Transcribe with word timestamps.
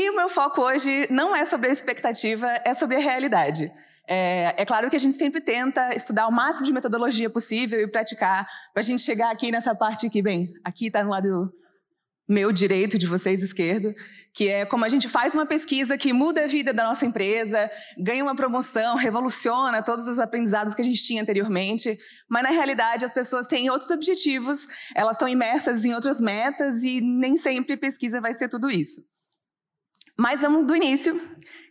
E 0.00 0.08
o 0.08 0.16
meu 0.16 0.30
foco 0.30 0.62
hoje 0.62 1.06
não 1.10 1.36
é 1.36 1.44
sobre 1.44 1.68
a 1.68 1.70
expectativa, 1.70 2.46
é 2.64 2.72
sobre 2.72 2.96
a 2.96 3.00
realidade. 3.00 3.70
É, 4.08 4.54
é, 4.56 4.64
claro 4.64 4.88
que 4.88 4.96
a 4.96 4.98
gente 4.98 5.14
sempre 5.14 5.42
tenta 5.42 5.94
estudar 5.94 6.26
o 6.26 6.32
máximo 6.32 6.64
de 6.64 6.72
metodologia 6.72 7.28
possível 7.28 7.78
e 7.78 7.86
praticar 7.86 8.46
para 8.72 8.80
a 8.80 8.82
gente 8.82 9.02
chegar 9.02 9.30
aqui 9.30 9.50
nessa 9.50 9.74
parte 9.74 10.06
aqui, 10.06 10.22
bem, 10.22 10.48
aqui 10.64 10.86
está 10.86 11.04
no 11.04 11.10
lado 11.10 11.52
meu 12.26 12.50
direito, 12.50 12.96
de 12.96 13.06
vocês 13.06 13.42
esquerdo, 13.42 13.92
que 14.32 14.48
é 14.48 14.64
como 14.64 14.86
a 14.86 14.88
gente 14.88 15.06
faz 15.06 15.34
uma 15.34 15.44
pesquisa 15.44 15.98
que 15.98 16.14
muda 16.14 16.44
a 16.44 16.46
vida 16.46 16.72
da 16.72 16.84
nossa 16.84 17.04
empresa, 17.04 17.70
ganha 17.98 18.24
uma 18.24 18.34
promoção, 18.34 18.96
revoluciona 18.96 19.82
todos 19.82 20.08
os 20.08 20.18
aprendizados 20.18 20.74
que 20.74 20.80
a 20.80 20.84
gente 20.84 21.04
tinha 21.04 21.20
anteriormente, 21.20 21.98
mas 22.26 22.42
na 22.42 22.50
realidade 22.50 23.04
as 23.04 23.12
pessoas 23.12 23.46
têm 23.46 23.68
outros 23.68 23.90
objetivos, 23.90 24.66
elas 24.96 25.16
estão 25.16 25.28
imersas 25.28 25.84
em 25.84 25.92
outras 25.92 26.22
metas 26.22 26.84
e 26.84 27.02
nem 27.02 27.36
sempre 27.36 27.76
pesquisa 27.76 28.18
vai 28.18 28.32
ser 28.32 28.48
tudo 28.48 28.70
isso. 28.70 29.02
Mas 30.20 30.42
vamos 30.42 30.66
do 30.66 30.76
início, 30.76 31.18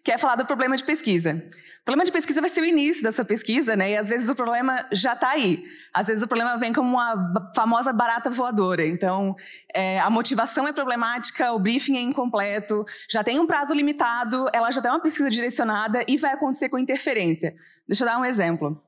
que 0.03 0.11
é 0.11 0.17
falar 0.17 0.35
do 0.35 0.43
problema 0.43 0.75
de 0.75 0.83
pesquisa. 0.83 1.35
O 1.81 1.85
problema 1.85 2.03
de 2.03 2.11
pesquisa 2.11 2.41
vai 2.41 2.49
ser 2.49 2.61
o 2.61 2.65
início 2.65 3.03
dessa 3.03 3.23
pesquisa, 3.23 3.75
né? 3.75 3.91
E 3.91 3.95
às 3.95 4.09
vezes 4.09 4.27
o 4.27 4.33
problema 4.33 4.87
já 4.91 5.13
está 5.13 5.29
aí. 5.29 5.63
Às 5.93 6.07
vezes 6.07 6.23
o 6.23 6.27
problema 6.27 6.57
vem 6.57 6.73
como 6.73 6.89
uma 6.89 7.51
famosa 7.55 7.93
barata 7.93 8.27
voadora. 8.27 8.83
Então, 8.83 9.35
é, 9.71 9.99
a 9.99 10.09
motivação 10.09 10.67
é 10.67 10.73
problemática, 10.73 11.51
o 11.51 11.59
briefing 11.59 11.97
é 11.97 12.01
incompleto, 12.01 12.83
já 13.07 13.23
tem 13.23 13.39
um 13.39 13.45
prazo 13.45 13.71
limitado, 13.71 14.47
ela 14.51 14.71
já 14.71 14.81
tem 14.81 14.89
uma 14.89 14.99
pesquisa 14.99 15.29
direcionada 15.29 16.03
e 16.07 16.17
vai 16.17 16.33
acontecer 16.33 16.69
com 16.69 16.79
interferência. 16.79 17.53
Deixa 17.87 18.03
eu 18.03 18.07
dar 18.07 18.17
um 18.17 18.25
exemplo. 18.25 18.83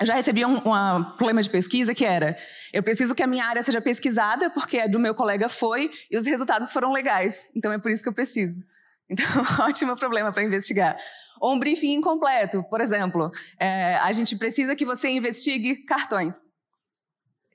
Eu 0.00 0.06
já 0.06 0.14
recebi 0.14 0.44
um, 0.44 0.56
um, 0.56 1.04
problema 1.16 1.40
de 1.40 1.48
pesquisa 1.48 1.94
que 1.94 2.04
era: 2.04 2.36
eu 2.72 2.82
preciso 2.82 3.14
que 3.14 3.22
a 3.22 3.26
minha 3.28 3.46
área 3.46 3.62
seja 3.62 3.80
pesquisada 3.80 4.50
porque 4.50 4.80
a 4.80 4.88
do 4.88 4.98
meu 4.98 5.14
colega 5.14 5.48
foi 5.48 5.92
e 6.10 6.18
os 6.18 6.26
resultados 6.26 6.72
foram 6.72 6.90
legais. 6.90 7.48
Então 7.54 7.70
é 7.70 7.78
por 7.78 7.92
isso 7.92 8.02
que 8.02 8.08
eu 8.08 8.12
preciso. 8.12 8.60
Então, 9.08 9.26
ótimo 9.66 9.96
problema 9.96 10.32
para 10.32 10.42
investigar. 10.42 10.96
Ou 11.40 11.54
um 11.54 11.58
briefing 11.58 11.94
incompleto, 11.94 12.64
por 12.64 12.80
exemplo, 12.80 13.30
é, 13.58 13.96
a 13.96 14.10
gente 14.12 14.36
precisa 14.36 14.74
que 14.74 14.84
você 14.84 15.08
investigue 15.08 15.84
cartões. 15.84 16.34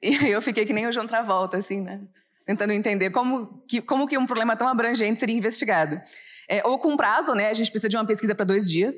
E 0.02 0.30
eu 0.30 0.42
fiquei 0.42 0.66
que 0.66 0.74
nem 0.74 0.88
o 0.88 0.92
João 0.92 1.06
Travolta, 1.08 1.58
assim, 1.58 1.82
né? 1.82 2.02
Tentando 2.46 2.74
entender 2.74 3.12
como 3.12 3.64
que, 3.68 3.82
como 3.82 4.08
que 4.08 4.18
um 4.18 4.26
problema 4.26 4.56
tão 4.56 4.68
abrangente 4.68 5.20
seria 5.20 5.36
investigado. 5.36 6.02
É, 6.50 6.66
ou 6.68 6.80
com 6.80 6.98
prazo, 6.98 7.34
né? 7.34 7.50
A 7.50 7.54
gente 7.54 7.70
precisa 7.70 7.90
de 7.90 7.98
uma 7.98 8.06
pesquisa 8.06 8.34
para 8.34 8.46
dois 8.46 8.70
dias. 8.70 8.96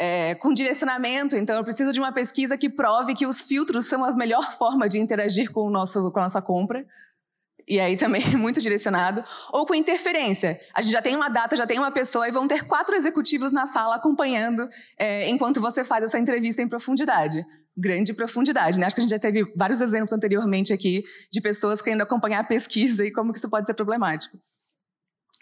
É, 0.00 0.36
com 0.36 0.54
direcionamento, 0.54 1.34
então 1.34 1.56
eu 1.56 1.64
preciso 1.64 1.92
de 1.92 1.98
uma 1.98 2.12
pesquisa 2.12 2.56
que 2.56 2.70
prove 2.70 3.16
que 3.16 3.26
os 3.26 3.42
filtros 3.42 3.86
são 3.86 4.04
a 4.04 4.14
melhor 4.14 4.56
forma 4.56 4.88
de 4.88 4.96
interagir 4.96 5.50
com, 5.50 5.62
o 5.62 5.70
nosso, 5.70 6.12
com 6.12 6.20
a 6.20 6.22
nossa 6.22 6.40
compra 6.40 6.86
e 7.68 7.78
aí 7.78 7.96
também 7.96 8.22
muito 8.36 8.60
direcionado, 8.60 9.22
ou 9.52 9.66
com 9.66 9.74
interferência. 9.74 10.58
A 10.74 10.80
gente 10.80 10.92
já 10.92 11.02
tem 11.02 11.14
uma 11.14 11.28
data, 11.28 11.56
já 11.56 11.66
tem 11.66 11.78
uma 11.78 11.90
pessoa 11.90 12.26
e 12.26 12.30
vão 12.30 12.48
ter 12.48 12.66
quatro 12.66 12.96
executivos 12.96 13.52
na 13.52 13.66
sala 13.66 13.96
acompanhando 13.96 14.68
é, 14.98 15.28
enquanto 15.28 15.60
você 15.60 15.84
faz 15.84 16.04
essa 16.04 16.18
entrevista 16.18 16.62
em 16.62 16.68
profundidade. 16.68 17.44
Grande 17.76 18.12
profundidade, 18.12 18.78
né? 18.80 18.86
Acho 18.86 18.96
que 18.96 19.00
a 19.00 19.04
gente 19.04 19.10
já 19.10 19.18
teve 19.18 19.44
vários 19.56 19.80
exemplos 19.80 20.12
anteriormente 20.12 20.72
aqui 20.72 21.02
de 21.30 21.40
pessoas 21.40 21.80
querendo 21.80 22.02
acompanhar 22.02 22.40
a 22.40 22.44
pesquisa 22.44 23.04
e 23.06 23.12
como 23.12 23.32
que 23.32 23.38
isso 23.38 23.48
pode 23.48 23.66
ser 23.66 23.74
problemático. 23.74 24.36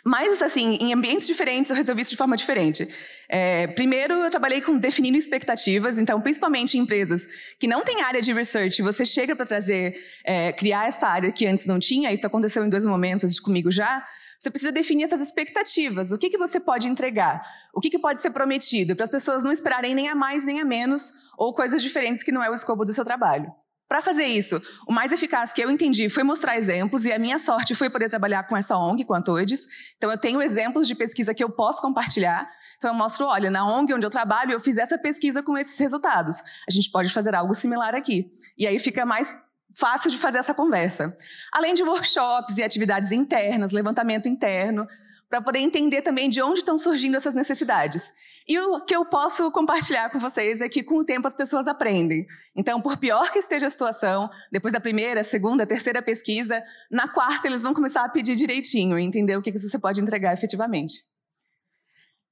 Mas, 0.06 0.40
assim, 0.40 0.78
em 0.80 0.94
ambientes 0.94 1.26
diferentes, 1.26 1.68
eu 1.68 1.76
resolvi 1.76 2.02
isso 2.02 2.12
de 2.12 2.16
forma 2.16 2.36
diferente. 2.36 2.88
É, 3.28 3.66
primeiro, 3.66 4.14
eu 4.14 4.30
trabalhei 4.30 4.60
com 4.60 4.78
definindo 4.78 5.18
expectativas, 5.18 5.98
então, 5.98 6.20
principalmente 6.20 6.78
em 6.78 6.82
empresas 6.82 7.26
que 7.58 7.66
não 7.66 7.82
têm 7.82 8.02
área 8.02 8.22
de 8.22 8.32
research, 8.32 8.80
você 8.82 9.04
chega 9.04 9.34
para 9.34 9.44
trazer, 9.44 10.00
é, 10.24 10.52
criar 10.52 10.86
essa 10.86 11.08
área 11.08 11.32
que 11.32 11.44
antes 11.44 11.66
não 11.66 11.80
tinha, 11.80 12.12
isso 12.12 12.24
aconteceu 12.24 12.64
em 12.64 12.68
dois 12.68 12.86
momentos 12.86 13.40
comigo 13.40 13.68
já, 13.68 14.06
você 14.38 14.48
precisa 14.48 14.70
definir 14.70 15.02
essas 15.02 15.20
expectativas. 15.20 16.12
O 16.12 16.18
que, 16.18 16.30
que 16.30 16.38
você 16.38 16.60
pode 16.60 16.86
entregar? 16.86 17.42
O 17.74 17.80
que, 17.80 17.90
que 17.90 17.98
pode 17.98 18.20
ser 18.20 18.30
prometido? 18.30 18.94
Para 18.94 19.06
as 19.06 19.10
pessoas 19.10 19.42
não 19.42 19.50
esperarem 19.50 19.92
nem 19.92 20.08
a 20.08 20.14
mais 20.14 20.44
nem 20.44 20.60
a 20.60 20.64
menos, 20.64 21.12
ou 21.36 21.52
coisas 21.52 21.82
diferentes 21.82 22.22
que 22.22 22.30
não 22.30 22.44
é 22.44 22.48
o 22.48 22.54
escopo 22.54 22.84
do 22.84 22.92
seu 22.92 23.02
trabalho. 23.02 23.52
Para 23.88 24.02
fazer 24.02 24.24
isso, 24.24 24.60
o 24.88 24.92
mais 24.92 25.12
eficaz 25.12 25.52
que 25.52 25.62
eu 25.62 25.70
entendi 25.70 26.08
foi 26.08 26.24
mostrar 26.24 26.56
exemplos, 26.56 27.04
e 27.04 27.12
a 27.12 27.18
minha 27.18 27.38
sorte 27.38 27.74
foi 27.74 27.88
poder 27.88 28.08
trabalhar 28.08 28.42
com 28.48 28.56
essa 28.56 28.76
ONG, 28.76 29.04
com 29.04 29.14
a 29.14 29.22
Todes. 29.22 29.66
Então, 29.96 30.10
eu 30.10 30.18
tenho 30.18 30.42
exemplos 30.42 30.88
de 30.88 30.94
pesquisa 30.94 31.32
que 31.32 31.42
eu 31.42 31.48
posso 31.48 31.80
compartilhar. 31.80 32.50
Então, 32.76 32.90
eu 32.90 32.94
mostro, 32.94 33.26
olha, 33.26 33.48
na 33.48 33.64
ONG 33.64 33.94
onde 33.94 34.04
eu 34.04 34.10
trabalho, 34.10 34.52
eu 34.52 34.60
fiz 34.60 34.76
essa 34.76 34.98
pesquisa 34.98 35.40
com 35.42 35.56
esses 35.56 35.78
resultados. 35.78 36.42
A 36.68 36.72
gente 36.72 36.90
pode 36.90 37.12
fazer 37.12 37.34
algo 37.34 37.54
similar 37.54 37.94
aqui. 37.94 38.30
E 38.58 38.66
aí 38.66 38.78
fica 38.80 39.06
mais 39.06 39.32
fácil 39.76 40.10
de 40.10 40.18
fazer 40.18 40.38
essa 40.38 40.52
conversa. 40.52 41.16
Além 41.52 41.74
de 41.74 41.82
workshops 41.82 42.58
e 42.58 42.64
atividades 42.64 43.12
internas, 43.12 43.70
levantamento 43.70 44.28
interno, 44.28 44.86
para 45.28 45.42
poder 45.42 45.58
entender 45.58 46.02
também 46.02 46.28
de 46.28 46.40
onde 46.40 46.60
estão 46.60 46.78
surgindo 46.78 47.16
essas 47.16 47.34
necessidades. 47.34 48.12
E 48.48 48.58
o 48.58 48.84
que 48.84 48.94
eu 48.94 49.04
posso 49.04 49.50
compartilhar 49.50 50.08
com 50.10 50.20
vocês 50.20 50.60
é 50.60 50.68
que, 50.68 50.82
com 50.82 50.98
o 50.98 51.04
tempo, 51.04 51.26
as 51.26 51.34
pessoas 51.34 51.66
aprendem. 51.66 52.26
Então, 52.54 52.80
por 52.80 52.96
pior 52.96 53.32
que 53.32 53.40
esteja 53.40 53.66
a 53.66 53.70
situação, 53.70 54.30
depois 54.52 54.72
da 54.72 54.80
primeira, 54.80 55.24
segunda, 55.24 55.66
terceira 55.66 56.00
pesquisa, 56.00 56.62
na 56.90 57.08
quarta 57.08 57.48
eles 57.48 57.62
vão 57.62 57.74
começar 57.74 58.04
a 58.04 58.08
pedir 58.08 58.36
direitinho 58.36 58.98
e 58.98 59.04
entender 59.04 59.36
o 59.36 59.42
que 59.42 59.50
você 59.50 59.78
pode 59.78 60.00
entregar 60.00 60.32
efetivamente. 60.32 60.94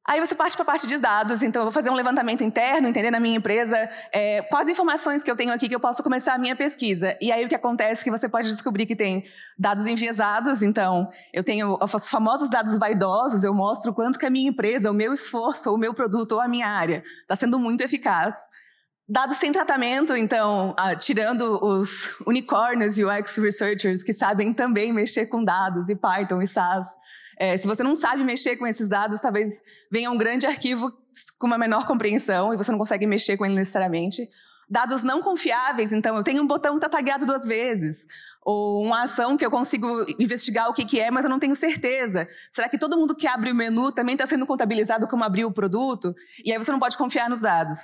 Aí 0.06 0.20
você 0.20 0.34
parte 0.34 0.54
para 0.54 0.64
a 0.64 0.66
parte 0.66 0.86
de 0.86 0.98
dados, 0.98 1.42
então 1.42 1.62
eu 1.62 1.64
vou 1.64 1.72
fazer 1.72 1.88
um 1.88 1.94
levantamento 1.94 2.44
interno, 2.44 2.86
entender 2.86 3.10
na 3.10 3.18
minha 3.18 3.36
empresa 3.36 3.88
é, 4.12 4.42
quais 4.42 4.68
informações 4.68 5.22
que 5.22 5.30
eu 5.30 5.36
tenho 5.36 5.50
aqui 5.50 5.66
que 5.66 5.74
eu 5.74 5.80
posso 5.80 6.02
começar 6.02 6.34
a 6.34 6.38
minha 6.38 6.54
pesquisa. 6.54 7.16
E 7.22 7.32
aí 7.32 7.42
o 7.42 7.48
que 7.48 7.54
acontece 7.54 8.02
é 8.02 8.04
que 8.04 8.10
você 8.10 8.28
pode 8.28 8.48
descobrir 8.48 8.84
que 8.84 8.94
tem 8.94 9.24
dados 9.58 9.86
enviesados, 9.86 10.62
então 10.62 11.08
eu 11.32 11.42
tenho 11.42 11.78
os 11.80 12.10
famosos 12.10 12.50
dados 12.50 12.76
vaidosos, 12.76 13.44
eu 13.44 13.54
mostro 13.54 13.94
quanto 13.94 14.18
que 14.18 14.26
a 14.26 14.30
minha 14.30 14.50
empresa, 14.50 14.90
o 14.90 14.94
meu 14.94 15.14
esforço, 15.14 15.72
o 15.72 15.78
meu 15.78 15.94
produto 15.94 16.32
ou 16.32 16.40
a 16.40 16.48
minha 16.48 16.68
área 16.68 17.02
está 17.22 17.34
sendo 17.34 17.58
muito 17.58 17.80
eficaz. 17.80 18.36
Dados 19.08 19.36
sem 19.36 19.52
tratamento, 19.52 20.14
então, 20.14 20.74
ah, 20.78 20.94
tirando 20.94 21.62
os 21.62 22.14
unicórnios 22.26 22.98
e 22.98 23.04
UX 23.04 23.36
researchers 23.38 24.02
que 24.02 24.12
sabem 24.12 24.52
também 24.52 24.92
mexer 24.92 25.26
com 25.26 25.42
dados 25.42 25.88
e 25.88 25.96
Python 25.96 26.42
e 26.42 26.46
SAS, 26.46 26.86
é, 27.38 27.56
se 27.56 27.66
você 27.66 27.82
não 27.82 27.94
sabe 27.94 28.22
mexer 28.22 28.56
com 28.56 28.66
esses 28.66 28.88
dados, 28.88 29.20
talvez 29.20 29.62
venha 29.90 30.10
um 30.10 30.16
grande 30.18 30.46
arquivo 30.46 30.92
com 31.38 31.46
uma 31.46 31.58
menor 31.58 31.86
compreensão 31.86 32.52
e 32.52 32.56
você 32.56 32.70
não 32.70 32.78
consegue 32.78 33.06
mexer 33.06 33.36
com 33.36 33.44
ele 33.44 33.54
necessariamente. 33.54 34.22
Dados 34.68 35.02
não 35.02 35.22
confiáveis, 35.22 35.92
então 35.92 36.16
eu 36.16 36.24
tenho 36.24 36.42
um 36.42 36.46
botão 36.46 36.72
que 36.72 36.78
está 36.78 36.88
tagueado 36.88 37.26
duas 37.26 37.46
vezes, 37.46 38.06
ou 38.42 38.82
uma 38.82 39.02
ação 39.02 39.36
que 39.36 39.44
eu 39.44 39.50
consigo 39.50 40.06
investigar 40.18 40.70
o 40.70 40.72
que, 40.72 40.84
que 40.84 40.98
é, 40.98 41.10
mas 41.10 41.24
eu 41.24 41.30
não 41.30 41.38
tenho 41.38 41.54
certeza. 41.54 42.26
Será 42.50 42.68
que 42.68 42.78
todo 42.78 42.96
mundo 42.96 43.14
que 43.14 43.26
abre 43.26 43.52
o 43.52 43.54
menu 43.54 43.92
também 43.92 44.14
está 44.14 44.26
sendo 44.26 44.46
contabilizado 44.46 45.06
como 45.06 45.22
abriu 45.22 45.48
o 45.48 45.52
produto? 45.52 46.14
E 46.42 46.50
aí 46.50 46.58
você 46.58 46.72
não 46.72 46.78
pode 46.78 46.96
confiar 46.96 47.28
nos 47.28 47.40
dados. 47.40 47.78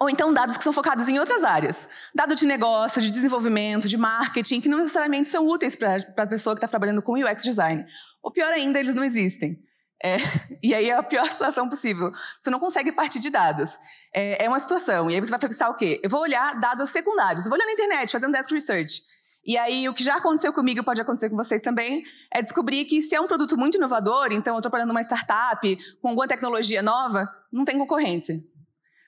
Ou 0.00 0.08
então 0.08 0.32
dados 0.32 0.56
que 0.56 0.64
são 0.64 0.72
focados 0.72 1.08
em 1.08 1.18
outras 1.18 1.44
áreas. 1.44 1.86
Dado 2.14 2.34
de 2.34 2.46
negócio, 2.46 3.02
de 3.02 3.10
desenvolvimento, 3.10 3.86
de 3.86 3.98
marketing, 3.98 4.62
que 4.62 4.68
não 4.68 4.78
necessariamente 4.78 5.28
são 5.28 5.46
úteis 5.46 5.76
para 5.76 5.96
a 6.16 6.26
pessoa 6.26 6.54
que 6.54 6.58
está 6.58 6.66
trabalhando 6.66 7.02
com 7.02 7.12
UX 7.12 7.42
design. 7.42 7.84
Ou 8.22 8.32
pior 8.32 8.50
ainda, 8.50 8.80
eles 8.80 8.94
não 8.94 9.04
existem. 9.04 9.58
É, 10.02 10.16
e 10.62 10.74
aí 10.74 10.88
é 10.88 10.96
a 10.96 11.02
pior 11.02 11.26
situação 11.30 11.68
possível. 11.68 12.10
Você 12.40 12.48
não 12.48 12.58
consegue 12.58 12.92
partir 12.92 13.18
de 13.18 13.28
dados. 13.28 13.78
É, 14.14 14.46
é, 14.46 14.48
uma 14.48 14.58
situação. 14.58 15.10
E 15.10 15.14
aí 15.14 15.20
você 15.20 15.30
vai 15.30 15.38
pensar 15.38 15.68
o 15.68 15.74
quê? 15.74 16.00
Eu 16.02 16.08
vou 16.08 16.22
olhar 16.22 16.58
dados 16.58 16.88
secundários. 16.88 17.44
Eu 17.44 17.50
vou 17.50 17.58
olhar 17.58 17.66
na 17.66 17.72
internet, 17.72 18.10
fazer 18.10 18.26
um 18.26 18.32
desk 18.32 18.52
research. 18.54 19.02
E 19.44 19.58
aí, 19.58 19.88
o 19.88 19.94
que 19.94 20.02
já 20.02 20.16
aconteceu 20.16 20.52
comigo, 20.52 20.84
pode 20.84 21.00
acontecer 21.00 21.30
com 21.30 21.36
vocês 21.36 21.62
também, 21.62 22.02
é 22.32 22.42
descobrir 22.42 22.84
que 22.84 23.00
se 23.00 23.14
é 23.14 23.20
um 23.20 23.26
produto 23.26 23.56
muito 23.56 23.78
inovador, 23.78 24.28
então 24.32 24.54
eu 24.54 24.58
estou 24.58 24.70
trabalhando 24.70 24.88
numa 24.88 25.00
startup, 25.00 25.78
com 26.02 26.08
alguma 26.08 26.28
tecnologia 26.28 26.82
nova, 26.82 27.26
não 27.50 27.64
tem 27.64 27.78
concorrência. 27.78 28.38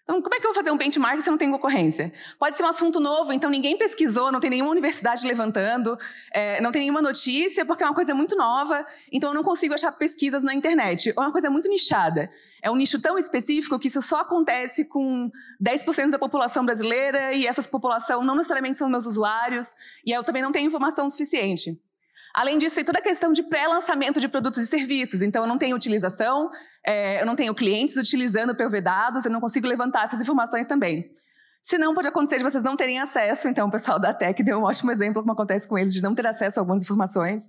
Então, 0.05 0.21
como 0.21 0.35
é 0.35 0.41
que 0.41 0.47
eu 0.47 0.53
vou 0.53 0.55
fazer 0.55 0.73
um 0.73 0.77
benchmark 0.77 1.21
se 1.23 1.31
não 1.31 1.39
tem 1.39 1.49
concorrência? 1.51 2.13
Pode 2.37 2.57
ser 2.57 2.65
um 2.65 2.67
assunto 2.67 2.99
novo, 2.99 3.33
então 3.33 3.49
ninguém 3.49 3.79
pesquisou, 3.79 4.33
não 4.33 4.41
tem 4.41 4.51
nenhuma 4.51 4.71
universidade 4.73 5.25
levantando, 5.25 5.97
é, 6.33 6.61
não 6.61 6.73
tem 6.73 6.81
nenhuma 6.83 7.01
notícia, 7.01 7.65
porque 7.65 7.85
é 7.85 7.87
uma 7.87 7.95
coisa 7.95 8.13
muito 8.13 8.37
nova, 8.37 8.85
então 9.13 9.31
eu 9.31 9.35
não 9.35 9.45
consigo 9.45 9.75
achar 9.75 9.93
pesquisas 9.93 10.43
na 10.43 10.53
internet. 10.53 11.11
É 11.17 11.21
uma 11.21 11.31
coisa 11.31 11.49
muito 11.49 11.69
nichada. 11.69 12.29
É 12.61 12.69
um 12.69 12.75
nicho 12.75 13.01
tão 13.01 13.17
específico 13.17 13.79
que 13.79 13.87
isso 13.87 14.03
só 14.03 14.21
acontece 14.21 14.85
com 14.85 15.31
10% 15.65 16.11
da 16.11 16.19
população 16.19 16.65
brasileira 16.65 17.33
e 17.33 17.47
essa 17.47 17.63
população 17.63 18.25
não 18.25 18.35
necessariamente 18.35 18.77
são 18.77 18.91
meus 18.91 19.07
usuários, 19.07 19.73
e 20.05 20.11
eu 20.11 20.25
também 20.25 20.43
não 20.43 20.51
tenho 20.51 20.67
informação 20.67 21.09
suficiente. 21.09 21.81
Além 22.35 22.59
disso, 22.59 22.77
tem 22.77 22.85
toda 22.85 22.99
a 22.99 23.03
questão 23.03 23.33
de 23.33 23.43
pré-lançamento 23.43 24.19
de 24.19 24.27
produtos 24.27 24.59
e 24.59 24.67
serviços. 24.67 25.21
Então, 25.21 25.43
eu 25.43 25.49
não 25.49 25.59
tenho 25.59 25.77
utilização, 25.77 26.49
é, 26.87 27.23
eu 27.23 27.27
não 27.27 27.37
tenho 27.37 27.55
clientes 27.55 27.97
utilizando 27.97 28.55
POV 28.55 28.81
dados, 28.81 29.25
eu 29.25 29.31
não 29.31 29.41
consigo 29.41 29.67
levantar 29.67 30.05
essas 30.05 30.21
informações 30.21 30.67
também. 30.67 31.11
Se 31.63 31.79
não, 31.79 31.95
pode 31.95 32.09
acontecer 32.09 32.39
de 32.39 32.45
vocês 32.45 32.65
não 32.65 32.77
terem 32.77 32.99
acesso. 32.99 33.49
Então, 33.49 33.69
o 33.69 33.71
pessoal 33.71 33.99
da 33.99 34.13
Tech 34.13 34.43
deu 34.43 34.59
um 34.59 34.65
ótimo 34.65 34.91
exemplo 34.91 35.23
como 35.23 35.33
acontece 35.33 35.69
com 35.69 35.79
eles, 35.79 35.95
de 35.95 36.03
não 36.03 36.15
ter 36.15 36.27
acesso 36.27 36.59
a 36.59 36.61
algumas 36.63 36.83
informações. 36.83 37.49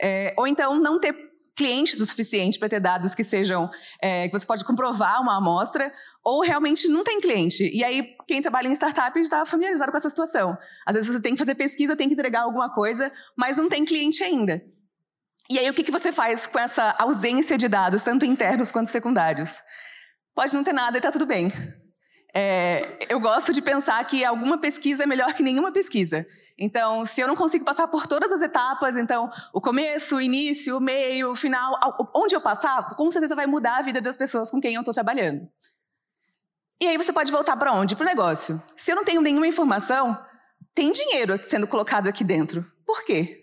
É, 0.00 0.34
ou 0.36 0.48
então, 0.48 0.80
não 0.80 0.98
ter 0.98 1.14
clientes 1.54 2.00
o 2.00 2.06
suficiente 2.06 2.58
para 2.58 2.68
ter 2.68 2.80
dados 2.80 3.14
que 3.14 3.22
sejam 3.22 3.70
é, 4.00 4.26
que 4.26 4.32
você 4.32 4.46
pode 4.46 4.64
comprovar 4.64 5.20
uma 5.20 5.36
amostra, 5.36 5.92
ou 6.24 6.42
realmente 6.42 6.88
não 6.88 7.04
tem 7.04 7.20
cliente. 7.20 7.70
E 7.72 7.84
aí, 7.84 8.16
quem 8.26 8.42
trabalha 8.42 8.66
em 8.66 8.72
startup 8.72 9.16
está 9.20 9.44
familiarizado 9.44 9.92
com 9.92 9.98
essa 9.98 10.10
situação. 10.10 10.58
Às 10.84 10.96
vezes 10.96 11.12
você 11.12 11.20
tem 11.20 11.34
que 11.34 11.38
fazer 11.38 11.54
pesquisa, 11.54 11.94
tem 11.94 12.08
que 12.08 12.14
entregar 12.14 12.42
alguma 12.42 12.74
coisa, 12.74 13.12
mas 13.36 13.56
não 13.56 13.68
tem 13.68 13.84
cliente 13.84 14.24
ainda. 14.24 14.60
E 15.50 15.58
aí, 15.58 15.68
o 15.68 15.74
que, 15.74 15.82
que 15.82 15.92
você 15.92 16.12
faz 16.12 16.46
com 16.46 16.58
essa 16.58 16.94
ausência 16.98 17.58
de 17.58 17.68
dados, 17.68 18.02
tanto 18.02 18.24
internos 18.24 18.70
quanto 18.70 18.88
secundários? 18.88 19.62
Pode 20.34 20.54
não 20.54 20.64
ter 20.64 20.72
nada 20.72 20.96
e 20.96 20.98
está 20.98 21.10
tudo 21.10 21.26
bem. 21.26 21.52
É, 22.34 23.06
eu 23.12 23.20
gosto 23.20 23.52
de 23.52 23.60
pensar 23.60 24.02
que 24.06 24.24
alguma 24.24 24.58
pesquisa 24.58 25.02
é 25.02 25.06
melhor 25.06 25.34
que 25.34 25.42
nenhuma 25.42 25.70
pesquisa. 25.70 26.26
Então, 26.58 27.04
se 27.04 27.20
eu 27.20 27.28
não 27.28 27.36
consigo 27.36 27.64
passar 27.64 27.88
por 27.88 28.06
todas 28.06 28.30
as 28.30 28.40
etapas, 28.40 28.96
então 28.96 29.30
o 29.52 29.60
começo, 29.60 30.16
o 30.16 30.20
início, 30.20 30.76
o 30.76 30.80
meio, 30.80 31.32
o 31.32 31.36
final, 31.36 31.72
onde 32.14 32.34
eu 32.34 32.40
passar, 32.40 32.94
com 32.94 33.10
certeza 33.10 33.34
vai 33.34 33.46
mudar 33.46 33.78
a 33.78 33.82
vida 33.82 34.00
das 34.00 34.16
pessoas 34.16 34.50
com 34.50 34.60
quem 34.60 34.74
eu 34.74 34.80
estou 34.80 34.94
trabalhando. 34.94 35.48
E 36.80 36.86
aí 36.86 36.96
você 36.96 37.12
pode 37.12 37.30
voltar 37.30 37.56
para 37.56 37.72
onde? 37.72 37.94
Para 37.94 38.04
o 38.04 38.08
negócio. 38.08 38.62
Se 38.76 38.90
eu 38.90 38.96
não 38.96 39.04
tenho 39.04 39.20
nenhuma 39.20 39.46
informação, 39.46 40.18
tem 40.74 40.90
dinheiro 40.92 41.38
sendo 41.44 41.66
colocado 41.66 42.08
aqui 42.08 42.24
dentro. 42.24 42.64
Por 42.86 43.04
quê? 43.04 43.41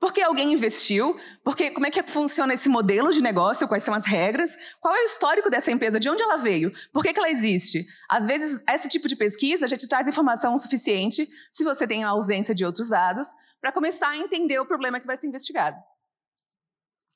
Porque 0.00 0.22
alguém 0.22 0.52
investiu? 0.52 1.18
Porque 1.42 1.70
como 1.70 1.86
é 1.86 1.90
que 1.90 2.02
funciona 2.04 2.54
esse 2.54 2.68
modelo 2.68 3.12
de 3.12 3.20
negócio? 3.20 3.66
Quais 3.66 3.82
são 3.82 3.92
as 3.92 4.06
regras? 4.06 4.56
Qual 4.80 4.94
é 4.94 5.00
o 5.00 5.04
histórico 5.04 5.50
dessa 5.50 5.72
empresa? 5.72 5.98
De 5.98 6.08
onde 6.08 6.22
ela 6.22 6.36
veio? 6.36 6.72
Por 6.92 7.02
que, 7.02 7.12
que 7.12 7.18
ela 7.18 7.30
existe? 7.30 7.84
Às 8.08 8.26
vezes, 8.26 8.62
esse 8.68 8.88
tipo 8.88 9.08
de 9.08 9.16
pesquisa 9.16 9.66
já 9.66 9.76
te 9.76 9.88
traz 9.88 10.06
informação 10.06 10.56
suficiente, 10.56 11.26
se 11.50 11.64
você 11.64 11.86
tem 11.86 12.04
a 12.04 12.10
ausência 12.10 12.54
de 12.54 12.64
outros 12.64 12.88
dados, 12.88 13.26
para 13.60 13.72
começar 13.72 14.10
a 14.10 14.16
entender 14.16 14.60
o 14.60 14.66
problema 14.66 15.00
que 15.00 15.06
vai 15.06 15.16
ser 15.16 15.26
investigado. 15.26 15.76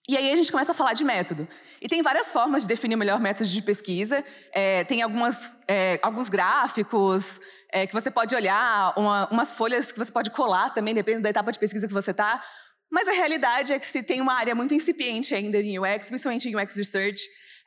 E 0.08 0.16
aí 0.16 0.32
a 0.32 0.34
gente 0.36 0.50
começa 0.50 0.72
a 0.72 0.74
falar 0.74 0.94
de 0.94 1.04
método. 1.04 1.46
E 1.80 1.86
tem 1.86 2.02
várias 2.02 2.32
formas 2.32 2.62
de 2.62 2.68
definir 2.68 2.96
o 2.96 2.98
melhor 2.98 3.20
método 3.20 3.48
de 3.48 3.62
pesquisa. 3.62 4.24
É, 4.52 4.82
tem 4.82 5.00
algumas, 5.00 5.56
é, 5.68 6.00
alguns 6.02 6.28
gráficos 6.28 7.40
é, 7.72 7.86
que 7.86 7.92
você 7.94 8.10
pode 8.10 8.34
olhar, 8.34 8.92
uma, 8.96 9.28
umas 9.30 9.52
folhas 9.52 9.92
que 9.92 9.98
você 9.98 10.10
pode 10.10 10.30
colar 10.30 10.74
também, 10.74 10.92
dependendo 10.92 11.22
da 11.22 11.30
etapa 11.30 11.52
de 11.52 11.58
pesquisa 11.58 11.86
que 11.86 11.94
você 11.94 12.10
está. 12.10 12.42
Mas 12.92 13.08
a 13.08 13.12
realidade 13.12 13.72
é 13.72 13.78
que 13.78 13.86
se 13.86 14.02
tem 14.02 14.20
uma 14.20 14.34
área 14.34 14.54
muito 14.54 14.74
incipiente 14.74 15.34
ainda 15.34 15.58
em 15.58 15.78
UX, 15.78 16.08
principalmente 16.08 16.46
em 16.46 16.54
UX 16.54 16.76
Research, 16.76 17.22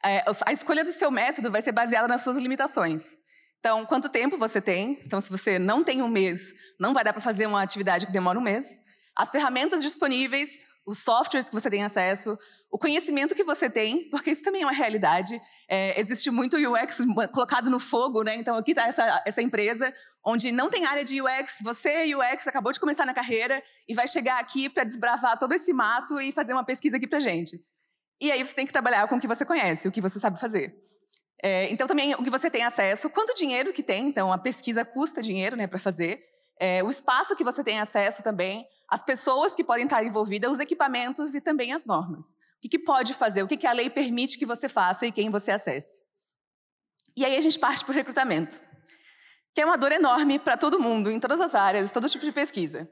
é, 0.06 0.24
a 0.46 0.54
escolha 0.54 0.84
do 0.84 0.92
seu 0.92 1.10
método 1.10 1.50
vai 1.50 1.64
ser 1.64 1.72
baseada 1.72 2.08
nas 2.08 2.22
suas 2.22 2.38
limitações. 2.38 3.18
Então, 3.60 3.84
quanto 3.88 4.08
tempo 4.08 4.38
você 4.38 4.62
tem? 4.62 5.02
Então, 5.04 5.20
se 5.20 5.32
você 5.32 5.58
não 5.58 5.84
tem 5.84 6.04
um 6.04 6.08
mês, 6.08 6.54
não 6.80 6.94
vai 6.94 7.04
dar 7.04 7.12
para 7.12 7.24
fazer 7.24 7.48
uma 7.48 7.64
atividade 7.64 8.06
que 8.06 8.12
demora 8.12 8.38
um 8.38 8.42
mês. 8.44 8.68
As 9.16 9.32
ferramentas 9.32 9.82
disponíveis, 9.82 10.68
os 10.86 11.00
softwares 11.00 11.50
que 11.50 11.56
você 11.56 11.72
tem 11.72 11.84
acesso, 11.84 12.38
o 12.72 12.78
conhecimento 12.78 13.36
que 13.36 13.44
você 13.44 13.70
tem, 13.70 14.08
porque 14.12 14.32
isso 14.32 14.44
também 14.44 14.64
é 14.64 14.66
uma 14.66 14.74
realidade. 14.74 15.40
É, 15.68 16.00
existe 16.00 16.30
muito 16.30 16.58
UX 16.58 16.98
colocado 17.32 17.70
no 17.70 17.80
fogo, 17.80 18.24
né? 18.24 18.36
Então, 18.36 18.56
aqui 18.56 18.72
está 18.72 18.88
essa, 18.88 19.24
essa 19.26 19.42
empresa 19.42 19.94
onde 20.26 20.52
não 20.52 20.70
tem 20.70 20.86
área 20.86 21.04
de 21.04 21.22
UX, 21.22 21.58
você 21.64 22.16
UX, 22.16 22.48
acabou 22.48 22.72
de 22.72 22.80
começar 22.80 23.06
na 23.06 23.14
carreira 23.14 23.62
e 23.88 23.94
vai 23.94 24.08
chegar 24.08 24.40
aqui 24.40 24.68
para 24.68 24.84
desbravar 24.84 25.38
todo 25.38 25.54
esse 25.54 25.72
mato 25.72 26.20
e 26.20 26.32
fazer 26.32 26.54
uma 26.54 26.64
pesquisa 26.64 26.98
aqui 26.98 27.08
para 27.08 27.20
gente. 27.20 27.64
E 28.20 28.32
aí 28.32 28.44
você 28.44 28.56
tem 28.56 28.66
que 28.66 28.74
trabalhar 28.74 29.08
com 29.08 29.18
o 29.18 29.20
que 29.20 29.28
você 29.28 29.46
conhece, 29.46 29.88
o 29.88 29.92
que 29.92 30.02
você 30.02 30.20
sabe 30.20 30.40
fazer. 30.40 30.76
É, 31.44 31.72
então 31.72 31.86
também 31.86 32.16
o 32.16 32.24
que 32.24 32.30
você 32.30 32.50
tem 32.50 32.64
acesso, 32.64 33.10
quanto 33.10 33.36
dinheiro 33.36 33.72
que 33.72 33.84
tem, 33.84 34.08
então 34.08 34.34
a 34.34 34.38
pesquisa 34.38 34.84
custa 34.84 35.22
dinheiro, 35.22 35.56
né, 35.56 35.68
para 35.68 35.78
fazer. 35.78 36.24
É, 36.60 36.82
o 36.84 36.90
espaço 36.90 37.36
que 37.36 37.44
você 37.44 37.64
tem 37.64 37.80
acesso 37.80 38.24
também, 38.24 38.66
as 38.90 39.04
pessoas 39.04 39.54
que 39.54 39.64
podem 39.64 39.84
estar 39.84 40.04
envolvidas, 40.04 40.52
os 40.52 40.60
equipamentos 40.60 41.36
e 41.36 41.42
também 41.42 41.74
as 41.74 41.86
normas. 41.86 42.26
O 42.66 42.70
que, 42.70 42.80
pode 42.80 43.14
fazer, 43.14 43.44
o 43.44 43.48
que, 43.48 43.66
a 43.68 43.72
lei 43.72 43.90
permite 43.90 44.38
que 44.38 44.46
você 44.46 44.68
faça 44.68 45.06
e 45.06 45.12
quem 45.12 45.30
você 45.30 45.52
acesse. 45.52 46.02
E 47.16 47.24
aí 47.24 47.38
a 47.38 47.42
gente 47.42 47.60
parte 47.60 47.86
para 47.86 47.92
o 47.92 47.96
recrutamento 47.96 48.60
que 49.56 49.62
é 49.62 49.66
uma 49.66 49.78
dor 49.78 49.94
enorme 49.94 50.38
para 50.38 50.58
todo 50.58 50.78
mundo, 50.78 51.10
em 51.10 51.18
todas 51.18 51.40
as 51.40 51.56
áreas, 51.56 51.90
todo 51.90 52.10
tipo 52.10 52.26
de 52.26 52.32
pesquisa. 52.34 52.92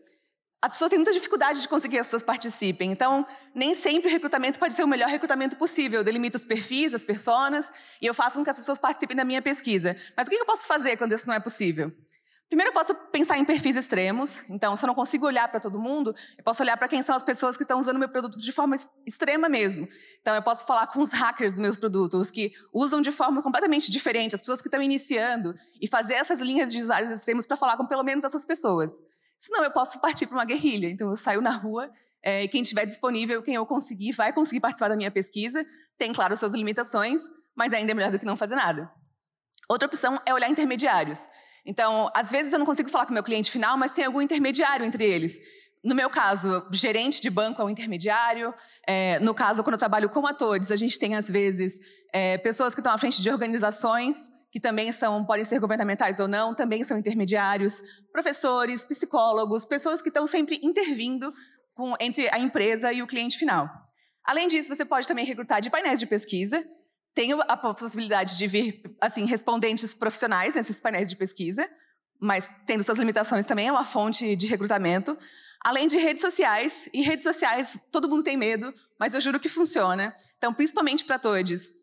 As 0.62 0.72
pessoas 0.72 0.90
têm 0.90 0.98
muita 0.98 1.12
dificuldade 1.12 1.60
de 1.60 1.68
conseguir 1.68 1.98
que 1.98 2.00
as 2.00 2.08
pessoas 2.08 2.24
participem, 2.24 2.90
então 2.90 3.28
nem 3.54 3.76
sempre 3.76 4.08
o 4.08 4.12
recrutamento 4.12 4.58
pode 4.58 4.74
ser 4.74 4.82
o 4.82 4.88
melhor 4.88 5.10
recrutamento 5.10 5.58
possível. 5.58 6.00
Eu 6.00 6.04
delimito 6.06 6.38
os 6.38 6.46
perfis, 6.46 6.94
as 6.94 7.04
personas, 7.04 7.70
e 8.02 8.06
eu 8.06 8.14
faço 8.14 8.38
com 8.38 8.46
que 8.46 8.50
as 8.50 8.58
pessoas 8.58 8.80
participem 8.80 9.18
da 9.18 9.26
minha 9.26 9.42
pesquisa. 9.42 9.98
Mas 10.16 10.26
o 10.26 10.30
que 10.30 10.38
eu 10.38 10.46
posso 10.46 10.66
fazer 10.66 10.96
quando 10.96 11.12
isso 11.12 11.28
não 11.28 11.34
é 11.34 11.40
possível? 11.42 11.92
Primeiro, 12.50 12.70
eu 12.70 12.74
posso 12.74 12.94
pensar 13.12 13.38
em 13.38 13.46
perfis 13.46 13.76
extremos. 13.76 14.44
Então, 14.48 14.76
se 14.76 14.84
eu 14.84 14.88
não 14.88 14.94
consigo 14.94 15.26
olhar 15.26 15.48
para 15.48 15.60
todo 15.60 15.80
mundo, 15.80 16.14
eu 16.38 16.44
posso 16.44 16.62
olhar 16.62 16.78
para 16.78 16.88
quem 16.88 17.02
são 17.02 17.16
as 17.16 17.24
pessoas 17.24 17.58
que 17.58 17.64
estão 17.64 17.80
usando 17.80 17.98
meu 17.98 18.10
produto 18.10 18.38
de 18.38 18.52
forma 18.52 18.76
extrema 19.08 19.50
mesmo. 19.50 19.88
Então, 20.22 20.36
eu 20.36 20.42
posso 20.44 20.66
falar 20.66 20.88
com 20.88 21.00
os 21.00 21.12
hackers 21.12 21.54
dos 21.54 21.60
meus 21.60 21.78
produtos, 21.78 22.20
os 22.20 22.32
que 22.32 22.52
usam 22.72 23.02
de 23.02 23.12
forma 23.12 23.42
completamente 23.42 23.90
diferente, 23.90 24.36
as 24.36 24.42
pessoas 24.42 24.62
que 24.62 24.68
estão 24.68 24.82
iniciando, 24.82 25.56
e 25.82 25.88
fazer 25.88 26.14
essas 26.14 26.40
linhas 26.40 26.72
de 26.72 26.82
usuários 26.82 27.10
extremos 27.10 27.48
para 27.48 27.58
falar 27.58 27.76
com 27.76 27.88
pelo 27.88 28.04
menos 28.04 28.24
essas 28.24 28.46
pessoas. 28.46 29.02
Senão, 29.40 29.64
eu 29.64 29.72
posso 29.72 30.00
partir 30.00 30.28
para 30.28 30.38
uma 30.38 30.46
guerrilha. 30.46 30.88
Então, 30.88 31.10
eu 31.10 31.16
saio 31.16 31.42
na 31.42 31.52
rua 31.52 31.92
é, 32.24 32.44
e 32.44 32.48
quem 32.48 32.62
estiver 32.62 32.86
disponível, 32.86 33.44
quem 33.44 33.56
eu 33.56 33.66
conseguir, 33.66 34.14
vai 34.14 34.32
conseguir 34.32 34.62
participar 34.62 34.88
da 34.88 34.96
minha 34.96 35.12
pesquisa. 35.12 35.66
Tem, 35.98 36.14
claro, 36.14 36.38
suas 36.38 36.54
limitações, 36.54 37.22
mas 37.56 37.74
ainda 37.74 37.92
é 37.92 37.96
melhor 37.96 38.12
do 38.12 38.20
que 38.20 38.26
não 38.26 38.38
fazer 38.38 38.56
nada. 38.56 38.90
Outra 39.68 39.88
opção 39.88 40.22
é 40.26 40.34
olhar 40.34 40.50
intermediários. 40.50 41.20
Então, 41.66 42.10
às 42.14 42.30
vezes 42.30 42.52
eu 42.52 42.60
não 42.60 42.66
consigo 42.66 42.90
falar 42.90 43.06
com 43.06 43.12
o 43.12 43.14
meu 43.14 43.24
cliente 43.24 43.50
final, 43.50 43.78
mas 43.78 43.92
tem 43.92 44.06
algum 44.06 44.22
intermediário 44.22 44.86
entre 44.86 45.04
eles. 45.04 45.40
No 45.84 45.96
meu 45.96 46.10
caso, 46.10 46.66
gerente 46.72 47.22
de 47.22 47.30
banco 47.30 47.62
é 47.62 47.66
um 47.66 47.70
intermediário. 47.70 48.54
É, 48.88 49.20
no 49.20 49.34
caso, 49.34 49.64
quando 49.64 49.74
eu 49.74 49.80
trabalho 49.80 50.10
com 50.10 50.26
atores, 50.26 50.72
a 50.72 50.76
gente 50.76 50.98
tem, 50.98 51.16
às 51.16 51.30
vezes, 51.30 51.80
é, 52.14 52.38
pessoas 52.38 52.74
que 52.74 52.80
estão 52.80 52.94
à 52.94 52.98
frente 52.98 53.22
de 53.22 53.30
organizações, 53.30 54.32
que 54.50 54.60
também 54.60 54.92
são, 54.92 55.26
podem 55.26 55.44
ser 55.44 55.60
governamentais 55.60 56.20
ou 56.20 56.28
não, 56.28 56.54
também 56.54 56.84
são 56.84 56.98
intermediários. 56.98 57.82
Professores, 58.12 58.86
psicólogos, 58.86 59.66
pessoas 59.66 60.02
que 60.02 60.10
estão 60.10 60.26
sempre 60.26 60.60
intervindo 60.64 61.34
com, 61.74 61.96
entre 62.00 62.30
a 62.30 62.40
empresa 62.40 62.94
e 62.94 63.02
o 63.02 63.08
cliente 63.08 63.38
final. 63.38 63.68
Além 64.24 64.48
disso, 64.48 64.74
você 64.74 64.86
pode 64.86 65.08
também 65.08 65.26
recrutar 65.26 65.60
de 65.60 65.70
painéis 65.70 66.00
de 66.00 66.08
pesquisa, 66.08 66.64
tenho 67.14 67.40
a 67.48 67.56
possibilidade 67.56 68.38
de 68.38 68.48
vir, 68.48 68.82
assim, 69.00 69.26
respondentes 69.26 69.94
profissionais 69.94 70.56
nesses 70.56 70.82
painéis 70.82 71.10
de 71.10 71.16
pesquisa, 71.16 71.70
mas 72.20 72.54
tendo 72.66 72.84
suas 72.84 72.98
limitações 72.98 73.46
também 73.46 73.68
é 73.68 73.72
uma 73.72 73.86
fonte 73.86 74.36
de 74.36 74.48
recrutamento. 74.48 75.18
Além 75.64 75.88
de 75.88 75.98
redes 75.98 76.22
sociais, 76.22 76.90
e 76.94 77.02
redes 77.02 77.24
sociais 77.24 77.78
todo 77.92 78.10
mundo 78.10 78.24
tem 78.24 78.36
medo, 78.36 78.74
mas 79.00 79.14
eu 79.14 79.22
juro 79.22 79.40
que 79.40 79.48
funciona. 79.48 80.16
Então, 80.38 80.54
principalmente 80.54 81.06
para 81.06 81.20
todos. 81.20 81.74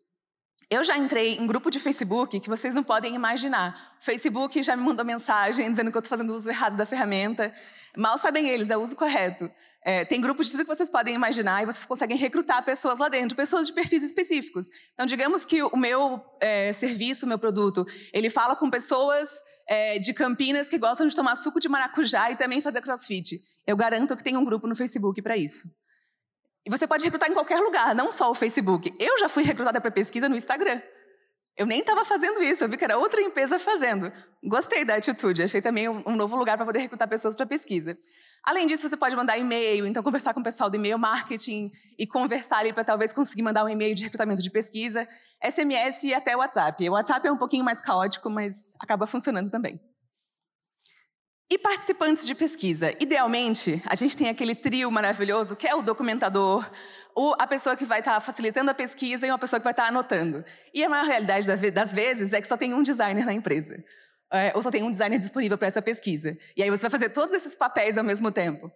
Eu 0.69 0.83
já 0.83 0.97
entrei 0.97 1.35
em 1.35 1.45
grupo 1.45 1.69
de 1.69 1.79
Facebook 1.79 2.39
que 2.39 2.49
vocês 2.49 2.73
não 2.73 2.83
podem 2.83 3.13
imaginar. 3.13 3.97
O 4.01 4.05
Facebook 4.05 4.63
já 4.63 4.75
me 4.75 4.83
mandou 4.83 5.05
mensagem 5.05 5.69
dizendo 5.69 5.91
que 5.91 5.97
eu 5.97 5.99
estou 5.99 6.17
fazendo 6.17 6.33
uso 6.33 6.49
errado 6.49 6.77
da 6.77 6.85
ferramenta. 6.85 7.53
Mal 7.97 8.17
sabem 8.17 8.47
eles, 8.47 8.69
é 8.69 8.77
o 8.77 8.81
uso 8.81 8.95
correto. 8.95 9.51
É, 9.83 10.05
tem 10.05 10.21
grupo 10.21 10.43
de 10.43 10.51
tudo 10.51 10.61
que 10.61 10.67
vocês 10.67 10.89
podem 10.89 11.15
imaginar 11.15 11.63
e 11.63 11.65
vocês 11.65 11.85
conseguem 11.85 12.15
recrutar 12.15 12.63
pessoas 12.63 12.99
lá 12.99 13.09
dentro, 13.09 13.35
pessoas 13.35 13.65
de 13.65 13.73
perfis 13.73 14.03
específicos. 14.03 14.67
Então, 14.93 15.07
digamos 15.07 15.43
que 15.43 15.63
o 15.63 15.75
meu 15.75 16.23
é, 16.39 16.71
serviço, 16.73 17.25
o 17.25 17.29
meu 17.29 17.39
produto, 17.39 17.85
ele 18.13 18.29
fala 18.29 18.55
com 18.55 18.69
pessoas 18.69 19.29
é, 19.67 19.97
de 19.97 20.13
Campinas 20.13 20.69
que 20.69 20.77
gostam 20.77 21.07
de 21.07 21.15
tomar 21.15 21.35
suco 21.35 21.59
de 21.59 21.67
maracujá 21.67 22.29
e 22.29 22.35
também 22.35 22.61
fazer 22.61 22.81
crossfit. 22.81 23.39
Eu 23.65 23.75
garanto 23.75 24.15
que 24.15 24.23
tem 24.23 24.37
um 24.37 24.45
grupo 24.45 24.67
no 24.67 24.75
Facebook 24.75 25.19
para 25.21 25.35
isso. 25.35 25.67
E 26.63 26.69
você 26.69 26.85
pode 26.85 27.03
recrutar 27.03 27.29
em 27.29 27.33
qualquer 27.33 27.59
lugar, 27.59 27.95
não 27.95 28.11
só 28.11 28.29
o 28.29 28.35
Facebook. 28.35 28.93
Eu 28.99 29.17
já 29.17 29.27
fui 29.27 29.43
recrutada 29.43 29.81
para 29.81 29.89
pesquisa 29.89 30.29
no 30.29 30.35
Instagram. 30.35 30.79
Eu 31.57 31.65
nem 31.65 31.79
estava 31.79 32.05
fazendo 32.05 32.41
isso, 32.41 32.63
eu 32.63 32.69
vi 32.69 32.77
que 32.77 32.83
era 32.83 32.97
outra 32.97 33.21
empresa 33.21 33.59
fazendo. 33.59 34.11
Gostei 34.43 34.85
da 34.85 34.95
atitude, 34.95 35.43
achei 35.43 35.61
também 35.61 35.89
um, 35.89 36.03
um 36.05 36.15
novo 36.15 36.35
lugar 36.35 36.55
para 36.55 36.65
poder 36.65 36.79
recrutar 36.79 37.07
pessoas 37.07 37.35
para 37.35 37.45
pesquisa. 37.45 37.97
Além 38.43 38.65
disso, 38.65 38.89
você 38.89 38.97
pode 38.97 39.15
mandar 39.15 39.37
e-mail, 39.37 39.85
então 39.85 40.01
conversar 40.01 40.33
com 40.33 40.39
o 40.39 40.43
pessoal 40.43 40.69
do 40.69 40.75
e-mail 40.75 40.97
marketing 40.97 41.71
e 41.97 42.07
conversar 42.07 42.57
ali 42.57 42.73
para 42.73 42.83
talvez 42.83 43.13
conseguir 43.13 43.43
mandar 43.43 43.63
um 43.63 43.69
e-mail 43.69 43.93
de 43.93 44.03
recrutamento 44.03 44.41
de 44.41 44.49
pesquisa, 44.49 45.07
SMS 45.43 46.03
e 46.03 46.13
até 46.13 46.35
WhatsApp. 46.35 46.89
O 46.89 46.93
WhatsApp 46.93 47.27
é 47.27 47.31
um 47.31 47.37
pouquinho 47.37 47.63
mais 47.63 47.79
caótico, 47.79 48.29
mas 48.29 48.73
acaba 48.79 49.05
funcionando 49.05 49.51
também. 49.51 49.79
E 51.51 51.57
participantes 51.57 52.25
de 52.25 52.33
pesquisa? 52.33 52.95
Idealmente, 52.99 53.83
a 53.85 53.93
gente 53.93 54.15
tem 54.15 54.29
aquele 54.29 54.55
trio 54.55 54.89
maravilhoso 54.89 55.55
que 55.55 55.67
é 55.67 55.75
o 55.75 55.81
documentador, 55.81 56.67
a 57.37 57.45
pessoa 57.45 57.75
que 57.75 57.85
vai 57.85 57.99
estar 57.99 58.13
tá 58.13 58.19
facilitando 58.21 58.71
a 58.71 58.73
pesquisa 58.73 59.27
e 59.27 59.29
uma 59.29 59.37
pessoa 59.37 59.59
que 59.59 59.65
vai 59.65 59.73
estar 59.73 59.83
tá 59.83 59.89
anotando. 59.89 60.43
E 60.73 60.83
a 60.83 60.89
maior 60.89 61.05
realidade 61.05 61.45
das 61.45 61.93
vezes 61.93 62.33
é 62.33 62.41
que 62.41 62.47
só 62.47 62.55
tem 62.55 62.73
um 62.73 62.81
designer 62.81 63.25
na 63.25 63.33
empresa. 63.33 63.83
É, 64.31 64.51
ou 64.55 64.63
só 64.63 64.71
tem 64.71 64.81
um 64.81 64.91
designer 64.91 65.19
disponível 65.19 65.57
para 65.57 65.67
essa 65.67 65.81
pesquisa. 65.81 66.37
E 66.55 66.63
aí 66.63 66.69
você 66.69 66.83
vai 66.83 66.91
fazer 66.91 67.09
todos 67.09 67.35
esses 67.35 67.55
papéis 67.55 67.97
ao 67.97 68.03
mesmo 68.03 68.31
tempo. 68.31 68.71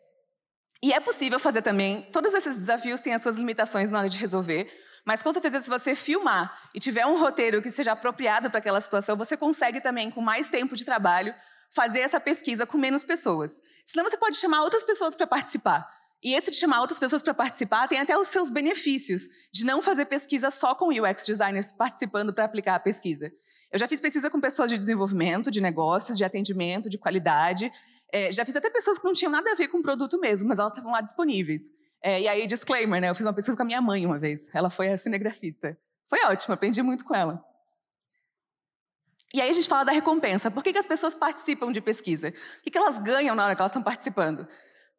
E 0.83 0.91
é 0.91 0.99
possível 0.99 1.39
fazer 1.39 1.61
também, 1.61 2.03
todos 2.11 2.33
esses 2.33 2.59
desafios 2.59 3.01
têm 3.01 3.13
as 3.13 3.21
suas 3.21 3.37
limitações 3.37 3.89
na 3.89 3.99
hora 3.99 4.09
de 4.09 4.19
resolver, 4.19 4.69
mas 5.05 5.21
com 5.21 5.31
certeza 5.31 5.61
se 5.61 5.69
você 5.69 5.95
filmar 5.95 6.69
e 6.73 6.79
tiver 6.79 7.05
um 7.05 7.17
roteiro 7.17 7.61
que 7.61 7.71
seja 7.71 7.93
apropriado 7.93 8.49
para 8.49 8.59
aquela 8.59 8.81
situação, 8.81 9.15
você 9.15 9.37
consegue 9.37 9.79
também, 9.79 10.11
com 10.11 10.19
mais 10.19 10.49
tempo 10.49 10.75
de 10.75 10.83
trabalho, 10.83 11.33
fazer 11.71 12.01
essa 12.01 12.19
pesquisa 12.19 12.65
com 12.65 12.77
menos 12.77 13.03
pessoas. 13.03 13.57
Senão 13.85 14.03
você 14.03 14.17
pode 14.17 14.37
chamar 14.37 14.61
outras 14.61 14.83
pessoas 14.83 15.15
para 15.15 15.27
participar. 15.27 15.87
E 16.23 16.33
esse 16.33 16.49
de 16.49 16.57
chamar 16.57 16.81
outras 16.81 16.97
pessoas 16.97 17.21
para 17.21 17.33
participar 17.33 17.87
tem 17.87 17.99
até 17.99 18.17
os 18.17 18.27
seus 18.29 18.49
benefícios 18.49 19.23
de 19.53 19.63
não 19.63 19.81
fazer 19.81 20.05
pesquisa 20.05 20.49
só 20.49 20.73
com 20.73 20.89
UX 20.89 21.25
designers 21.25 21.71
participando 21.71 22.33
para 22.33 22.45
aplicar 22.45 22.75
a 22.75 22.79
pesquisa. 22.79 23.31
Eu 23.71 23.79
já 23.79 23.87
fiz 23.87 23.99
pesquisa 23.99 24.29
com 24.29 24.39
pessoas 24.39 24.69
de 24.69 24.77
desenvolvimento, 24.77 25.51
de 25.51 25.61
negócios, 25.61 26.17
de 26.17 26.23
atendimento, 26.23 26.89
de 26.89 26.97
qualidade. 26.97 27.71
É, 28.11 28.31
já 28.31 28.45
fiz 28.45 28.55
até 28.55 28.69
pessoas 28.69 28.97
que 28.97 29.05
não 29.05 29.13
tinham 29.13 29.31
nada 29.31 29.51
a 29.51 29.55
ver 29.55 29.67
com 29.67 29.79
o 29.79 29.81
produto 29.81 30.19
mesmo, 30.19 30.47
mas 30.47 30.59
elas 30.59 30.71
estavam 30.71 30.91
lá 30.91 31.01
disponíveis. 31.01 31.63
É, 32.01 32.21
e 32.21 32.27
aí, 32.27 32.45
disclaimer, 32.47 33.01
né? 33.01 33.09
Eu 33.09 33.15
fiz 33.15 33.25
uma 33.25 33.33
pesquisa 33.33 33.57
com 33.57 33.63
a 33.63 33.65
minha 33.65 33.81
mãe 33.81 34.05
uma 34.05 34.19
vez. 34.19 34.49
Ela 34.53 34.69
foi 34.69 34.89
a 34.89 34.97
cinegrafista. 34.97 35.77
Foi 36.09 36.23
ótimo, 36.25 36.53
aprendi 36.53 36.81
muito 36.81 37.03
com 37.03 37.15
ela. 37.15 37.43
E 39.33 39.41
aí 39.41 39.49
a 39.49 39.53
gente 39.53 39.67
fala 39.67 39.83
da 39.83 39.91
recompensa. 39.91 40.49
Por 40.49 40.63
que, 40.63 40.71
que 40.71 40.79
as 40.79 40.85
pessoas 40.85 41.13
participam 41.15 41.71
de 41.71 41.81
pesquisa? 41.81 42.29
O 42.29 42.61
que, 42.61 42.71
que 42.71 42.77
elas 42.77 42.97
ganham 42.99 43.35
na 43.35 43.45
hora 43.45 43.55
que 43.55 43.61
elas 43.61 43.71
estão 43.71 43.83
participando? 43.83 44.47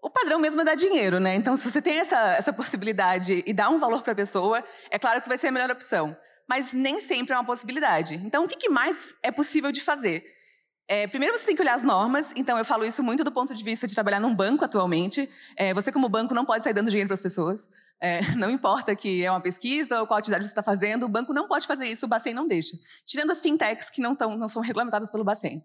O 0.02 0.10
padrão 0.10 0.38
mesmo 0.38 0.60
é 0.60 0.64
dar 0.64 0.74
dinheiro, 0.74 1.18
né? 1.18 1.34
Então, 1.34 1.56
se 1.56 1.70
você 1.70 1.80
tem 1.80 1.98
essa, 1.98 2.34
essa 2.34 2.52
possibilidade 2.52 3.42
e 3.46 3.52
dá 3.52 3.70
um 3.70 3.78
valor 3.78 4.02
para 4.02 4.12
a 4.12 4.16
pessoa, 4.16 4.62
é 4.90 4.98
claro 4.98 5.22
que 5.22 5.28
vai 5.28 5.38
ser 5.38 5.48
a 5.48 5.52
melhor 5.52 5.70
opção. 5.70 6.16
Mas 6.48 6.72
nem 6.72 7.00
sempre 7.00 7.34
é 7.34 7.36
uma 7.36 7.44
possibilidade. 7.44 8.14
Então, 8.16 8.44
o 8.44 8.48
que, 8.48 8.68
mais 8.68 9.14
é 9.22 9.30
possível 9.30 9.72
de 9.72 9.80
fazer? 9.80 10.24
É, 10.88 11.08
primeiro, 11.08 11.36
você 11.36 11.46
tem 11.46 11.56
que 11.56 11.62
olhar 11.62 11.74
as 11.74 11.82
normas. 11.82 12.32
Então, 12.36 12.56
eu 12.56 12.64
falo 12.64 12.84
isso 12.84 13.02
muito 13.02 13.24
do 13.24 13.32
ponto 13.32 13.52
de 13.52 13.64
vista 13.64 13.86
de 13.86 13.94
trabalhar 13.94 14.20
num 14.20 14.34
banco 14.34 14.64
atualmente. 14.64 15.28
É, 15.56 15.74
você, 15.74 15.90
como 15.90 16.08
banco, 16.08 16.34
não 16.34 16.44
pode 16.44 16.62
sair 16.62 16.72
dando 16.72 16.88
dinheiro 16.88 17.08
para 17.08 17.14
as 17.14 17.22
pessoas. 17.22 17.68
É, 18.00 18.20
não 18.36 18.50
importa 18.50 18.94
que 18.94 19.24
é 19.24 19.30
uma 19.30 19.40
pesquisa 19.40 20.00
ou 20.00 20.06
qual 20.06 20.18
atividade 20.18 20.44
você 20.44 20.50
está 20.50 20.62
fazendo, 20.62 21.06
o 21.06 21.08
banco 21.08 21.32
não 21.32 21.48
pode 21.48 21.66
fazer 21.66 21.86
isso, 21.86 22.06
o 22.06 22.08
Bacen 22.08 22.34
não 22.34 22.46
deixa. 22.46 22.76
Tirando 23.04 23.32
as 23.32 23.42
fintechs 23.42 23.90
que 23.90 24.00
não, 24.00 24.14
tão, 24.14 24.36
não 24.36 24.48
são 24.48 24.62
regulamentadas 24.62 25.10
pelo 25.10 25.24
Bacen. 25.24 25.64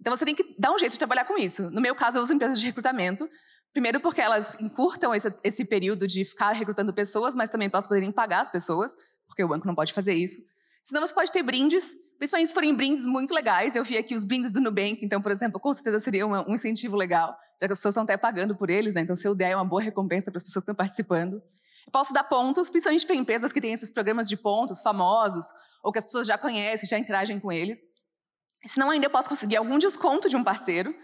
Então, 0.00 0.16
você 0.16 0.24
tem 0.24 0.34
que 0.34 0.56
dar 0.58 0.72
um 0.72 0.78
jeito 0.78 0.92
de 0.92 0.98
trabalhar 0.98 1.26
com 1.26 1.36
isso. 1.36 1.70
No 1.70 1.80
meu 1.80 1.94
caso, 1.94 2.18
eu 2.18 2.22
uso 2.22 2.32
empresas 2.32 2.58
de 2.58 2.66
recrutamento. 2.66 3.28
Primeiro, 3.72 4.00
porque 4.00 4.20
elas 4.20 4.56
encurtam 4.60 5.14
esse, 5.14 5.32
esse 5.42 5.64
período 5.64 6.06
de 6.06 6.24
ficar 6.24 6.52
recrutando 6.52 6.92
pessoas, 6.92 7.34
mas 7.34 7.48
também 7.48 7.70
para 7.70 7.78
elas 7.78 7.86
poderem 7.86 8.12
pagar 8.12 8.40
as 8.40 8.50
pessoas, 8.50 8.94
porque 9.32 9.44
o 9.44 9.48
banco 9.48 9.66
não 9.66 9.74
pode 9.74 9.92
fazer 9.92 10.14
isso. 10.14 10.40
Senão, 10.82 11.06
você 11.06 11.14
pode 11.14 11.32
ter 11.32 11.42
brindes 11.42 11.96
Principalmente 12.22 12.48
se 12.50 12.54
forem 12.54 12.72
brindes 12.72 13.04
muito 13.04 13.34
legais. 13.34 13.74
Eu 13.74 13.82
vi 13.82 13.98
aqui 13.98 14.14
os 14.14 14.24
brindes 14.24 14.52
do 14.52 14.60
Nubank, 14.60 15.04
então, 15.04 15.20
por 15.20 15.32
exemplo, 15.32 15.58
com 15.58 15.74
certeza 15.74 15.98
seria 15.98 16.24
uma, 16.24 16.48
um 16.48 16.54
incentivo 16.54 16.96
legal, 16.96 17.36
já 17.60 17.66
que 17.66 17.72
as 17.72 17.80
pessoas 17.80 17.94
estão 17.94 18.04
até 18.04 18.16
pagando 18.16 18.54
por 18.54 18.70
eles, 18.70 18.94
né? 18.94 19.00
Então, 19.00 19.16
se 19.16 19.26
eu 19.26 19.34
der, 19.34 19.50
é 19.50 19.56
uma 19.56 19.64
boa 19.64 19.82
recompensa 19.82 20.30
para 20.30 20.38
as 20.38 20.44
pessoas 20.44 20.64
que 20.64 20.70
estão 20.70 20.74
participando. 20.76 21.42
Posso 21.90 22.14
dar 22.14 22.22
pontos, 22.22 22.70
principalmente 22.70 23.04
para 23.04 23.16
empresas 23.16 23.52
que 23.52 23.60
têm 23.60 23.72
esses 23.72 23.90
programas 23.90 24.28
de 24.28 24.36
pontos 24.36 24.80
famosos, 24.82 25.44
ou 25.82 25.90
que 25.90 25.98
as 25.98 26.04
pessoas 26.04 26.24
já 26.24 26.38
conhecem, 26.38 26.88
já 26.88 26.96
interagem 26.96 27.40
com 27.40 27.50
eles. 27.50 27.80
Se 28.64 28.78
não, 28.78 28.90
ainda 28.90 29.06
eu 29.06 29.10
posso 29.10 29.28
conseguir 29.28 29.56
algum 29.56 29.76
desconto 29.76 30.28
de 30.28 30.36
um 30.36 30.44
parceiro. 30.44 30.94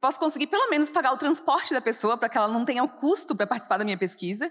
Posso 0.00 0.20
conseguir, 0.20 0.46
pelo 0.46 0.70
menos, 0.70 0.90
pagar 0.90 1.12
o 1.12 1.16
transporte 1.16 1.74
da 1.74 1.80
pessoa 1.80 2.16
para 2.16 2.28
que 2.28 2.38
ela 2.38 2.46
não 2.46 2.64
tenha 2.64 2.84
o 2.84 2.88
custo 2.88 3.34
para 3.34 3.48
participar 3.48 3.78
da 3.78 3.84
minha 3.84 3.98
pesquisa. 3.98 4.48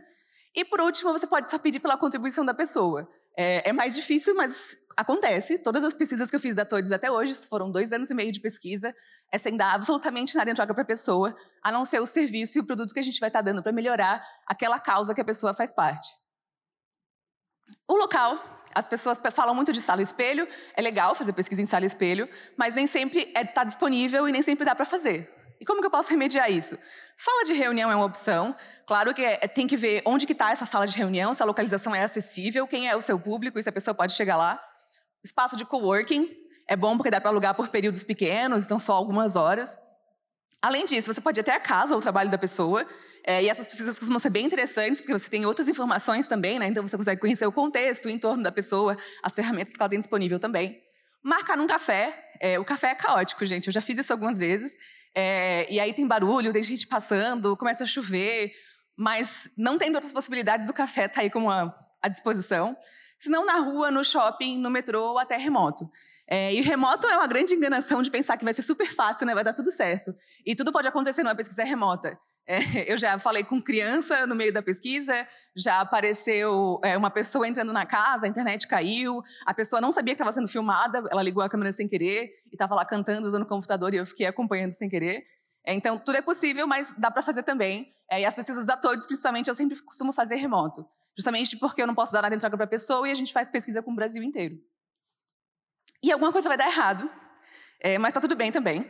E, 0.54 0.66
por 0.66 0.82
último, 0.82 1.14
você 1.14 1.26
pode 1.26 1.50
só 1.50 1.58
pedir 1.58 1.80
pela 1.80 1.96
contribuição 1.96 2.44
da 2.44 2.54
pessoa. 2.54 3.10
É, 3.38 3.70
é 3.70 3.74
mais 3.74 3.94
difícil, 3.94 4.34
mas 4.34 4.76
acontece. 4.98 5.60
Todas 5.60 5.84
as 5.84 5.94
pesquisas 5.94 6.28
que 6.28 6.36
eu 6.36 6.40
fiz 6.40 6.56
da 6.56 6.66
TODES 6.66 6.92
até 6.92 7.12
hoje, 7.12 7.36
foram 7.36 7.70
dois 7.70 7.94
anos 7.94 8.10
e 8.10 8.16
meio 8.16 8.32
de 8.32 8.42
pesquisa, 8.42 8.94
é 9.32 9.38
sem 9.38 9.56
dar 9.56 9.76
absolutamente 9.76 10.36
nada 10.36 10.50
em 10.50 10.56
troca 10.56 10.74
para 10.74 10.82
a 10.82 10.88
pessoa, 10.88 11.36
a 11.62 11.72
não 11.72 11.86
ser 11.86 12.02
o 12.02 12.08
serviço 12.08 12.58
e 12.58 12.62
o 12.62 12.66
produto 12.66 12.94
que 12.94 13.00
a 13.00 13.04
gente 13.04 13.20
vai 13.20 13.30
estar 13.30 13.40
tá 13.40 13.46
dando 13.46 13.62
para 13.62 13.72
melhorar 13.72 14.26
aquela 14.48 14.80
causa 14.80 15.14
que 15.14 15.22
a 15.22 15.26
pessoa 15.26 15.54
faz 15.54 15.72
parte. 15.72 16.10
O 17.88 17.96
local, 17.96 18.44
as 18.74 18.88
pessoas 18.88 19.20
falam 19.32 19.54
muito 19.54 19.72
de 19.72 19.82
sala 19.82 20.02
espelho, 20.02 20.48
é 20.74 20.82
legal 20.82 21.14
fazer 21.14 21.34
pesquisa 21.34 21.62
em 21.62 21.66
sala 21.66 21.86
espelho, 21.86 22.28
mas 22.58 22.74
nem 22.74 22.88
sempre 22.88 23.20
está 23.20 23.40
é, 23.40 23.46
tá 23.46 23.64
disponível 23.64 24.28
e 24.28 24.32
nem 24.32 24.42
sempre 24.42 24.66
dá 24.66 24.74
para 24.74 24.86
fazer. 24.86 25.37
E 25.60 25.66
como 25.66 25.82
que 25.82 25.88
eu 25.88 25.92
posso 25.92 26.10
remediar 26.12 26.52
isso? 26.52 26.78
Sala 27.16 27.44
de 27.44 27.54
reunião 27.54 27.92
é 27.92 27.96
uma 27.96 28.06
opção. 28.06 28.56
Claro 28.86 29.14
que 29.14 29.24
é, 29.24 29.48
tem 29.48 29.68
que 29.68 29.76
ver 29.76 30.02
onde 30.06 30.26
que 30.26 30.34
está 30.34 30.52
essa 30.52 30.66
sala 30.66 30.88
de 30.88 30.98
reunião, 30.98 31.34
se 31.34 31.44
a 31.44 31.46
localização 31.46 31.94
é 31.94 32.04
acessível, 32.04 32.68
quem 32.68 32.88
é 32.88 32.96
o 32.96 33.02
seu 33.02 33.20
público 33.20 33.60
e 33.60 33.64
se 33.64 33.70
a 33.70 33.72
pessoa 33.72 33.94
pode 33.94 34.14
chegar 34.14 34.38
lá. 34.38 34.62
Espaço 35.24 35.58
de 35.58 35.66
coworking 35.66 36.30
é 36.68 36.76
bom 36.76 36.96
porque 36.96 37.10
dá 37.10 37.20
para 37.20 37.30
alugar 37.30 37.56
por 37.56 37.70
períodos 37.70 38.04
pequenos, 38.04 38.64
então 38.64 38.80
só 38.80 38.94
algumas 38.94 39.36
horas. 39.36 39.80
Além 40.62 40.86
disso, 40.86 41.14
você 41.14 41.22
pode 41.22 41.40
ir 41.40 41.42
até 41.42 41.54
a 41.54 41.60
casa, 41.60 41.96
o 41.96 42.02
trabalho 42.02 42.30
da 42.30 42.38
pessoa, 42.38 42.86
é, 43.26 43.44
e 43.44 43.50
essas 43.50 43.68
pesquisas 43.68 44.00
costumam 44.00 44.20
ser 44.20 44.30
bem 44.30 44.46
interessantes, 44.46 45.02
porque 45.02 45.14
você 45.14 45.30
tem 45.30 45.46
outras 45.46 45.68
informações 45.68 46.28
também, 46.28 46.58
né? 46.58 46.68
Então 46.68 46.86
você 46.86 46.98
consegue 46.98 47.20
conhecer 47.20 47.46
o 47.46 47.52
contexto, 47.52 48.06
o 48.06 48.10
entorno 48.10 48.42
da 48.42 48.52
pessoa, 48.52 48.98
as 49.22 49.36
ferramentas 49.36 49.74
que 49.74 49.82
ela 49.82 49.90
tem 49.90 50.00
disponível 50.00 50.40
também. 50.40 50.82
Marcar 51.28 51.58
num 51.58 51.68
café. 51.68 52.32
É, 52.40 52.58
o 52.58 52.64
café 52.64 52.92
é 52.92 52.96
caótico, 52.96 53.46
gente. 53.46 53.68
Eu 53.68 53.74
já 53.74 53.82
fiz 53.82 54.00
isso 54.00 54.14
algumas 54.14 54.40
vezes. 54.40 54.72
É, 55.14 55.68
e 55.70 55.78
aí 55.78 55.92
tem 55.92 56.08
barulho, 56.08 56.54
tem 56.54 56.64
gente 56.64 56.88
passando, 56.88 57.58
começa 57.58 57.84
a 57.84 57.88
chover, 57.88 58.54
mas 58.96 59.50
não 59.58 59.78
tendo 59.78 59.96
outras 59.96 60.14
possibilidades, 60.14 60.70
o 60.70 60.74
café 60.74 61.06
está 61.06 61.22
aí 61.22 61.30
como 61.30 61.50
à 61.52 62.08
disposição 62.08 62.78
se 63.20 63.30
não 63.30 63.46
na 63.46 63.58
rua, 63.58 63.90
no 63.92 64.04
shopping, 64.04 64.58
no 64.58 64.70
metrô 64.70 65.10
ou 65.10 65.20
até 65.20 65.38
remoto. 65.38 65.90
É, 66.30 66.54
e 66.54 66.62
remoto 66.62 67.08
é 67.08 67.18
uma 67.18 67.28
grande 67.28 67.54
enganação 67.54 68.02
de 68.02 68.12
pensar 68.12 68.38
que 68.38 68.44
vai 68.44 68.54
ser 68.54 68.62
super 68.62 68.94
fácil, 68.94 69.26
né? 69.26 69.34
vai 69.34 69.44
dar 69.44 69.54
tudo 69.54 69.72
certo. 69.72 70.14
E 70.46 70.56
tudo 70.56 70.72
pode 70.72 70.88
acontecer 70.88 71.24
numa 71.24 71.36
pesquisa 71.36 71.64
remota. 71.64 72.18
É, 72.48 72.92
eu 72.92 72.98
já 72.98 73.20
falei 73.20 73.44
com 73.44 73.62
criança 73.62 74.26
no 74.26 74.34
meio 74.34 74.54
da 74.54 74.62
pesquisa, 74.62 75.28
já 75.54 75.82
apareceu 75.82 76.80
é, 76.82 76.98
uma 76.98 77.10
pessoa 77.10 77.46
entrando 77.46 77.74
na 77.74 77.86
casa, 77.86 78.26
a 78.26 78.30
internet 78.30 78.66
caiu, 78.68 79.22
a 79.46 79.54
pessoa 79.54 79.82
não 79.82 79.92
sabia 79.92 80.16
que 80.16 80.22
estava 80.22 80.32
sendo 80.32 80.48
filmada, 80.48 81.04
ela 81.12 81.22
ligou 81.22 81.44
a 81.44 81.50
câmera 81.50 81.74
sem 81.74 81.88
querer 81.88 82.30
e 82.50 82.56
estava 82.56 82.74
lá 82.74 82.86
cantando 82.86 83.28
usando 83.28 83.44
o 83.44 83.48
computador 83.48 83.94
e 83.94 83.98
eu 83.98 84.06
fiquei 84.06 84.26
acompanhando 84.26 84.72
sem 84.72 84.88
querer. 84.88 85.26
É, 85.66 85.74
então, 85.74 86.00
tudo 86.00 86.16
é 86.16 86.22
possível, 86.22 86.66
mas 86.66 86.96
dá 86.98 87.12
para 87.12 87.22
fazer 87.22 87.44
também. 87.44 87.94
É, 88.10 88.22
e 88.22 88.26
as 88.26 88.34
pesquisas 88.34 88.66
da 88.66 88.78
TODES, 88.78 89.06
principalmente, 89.06 89.50
eu 89.50 89.56
sempre 89.56 89.78
costumo 89.82 90.14
fazer 90.14 90.36
remoto. 90.36 90.88
Justamente 91.18 91.58
porque 91.58 91.82
eu 91.82 91.88
não 91.88 91.96
posso 91.96 92.14
dar 92.14 92.22
nada 92.22 92.34
em 92.34 92.40
troca 92.40 92.56
para 92.56 92.64
a 92.64 92.70
pessoa 92.70 93.06
e 93.06 93.12
a 93.12 93.16
gente 93.16 93.34
faz 93.34 93.50
pesquisa 93.50 93.84
com 93.84 93.92
o 93.92 93.96
Brasil 93.96 94.24
inteiro. 94.24 94.58
E 96.02 96.12
alguma 96.12 96.32
coisa 96.32 96.48
vai 96.48 96.58
dar 96.58 96.68
errado, 96.68 97.10
é, 97.82 97.98
mas 97.98 98.12
está 98.12 98.22
tudo 98.22 98.36
bem 98.36 98.52
também. 98.52 98.90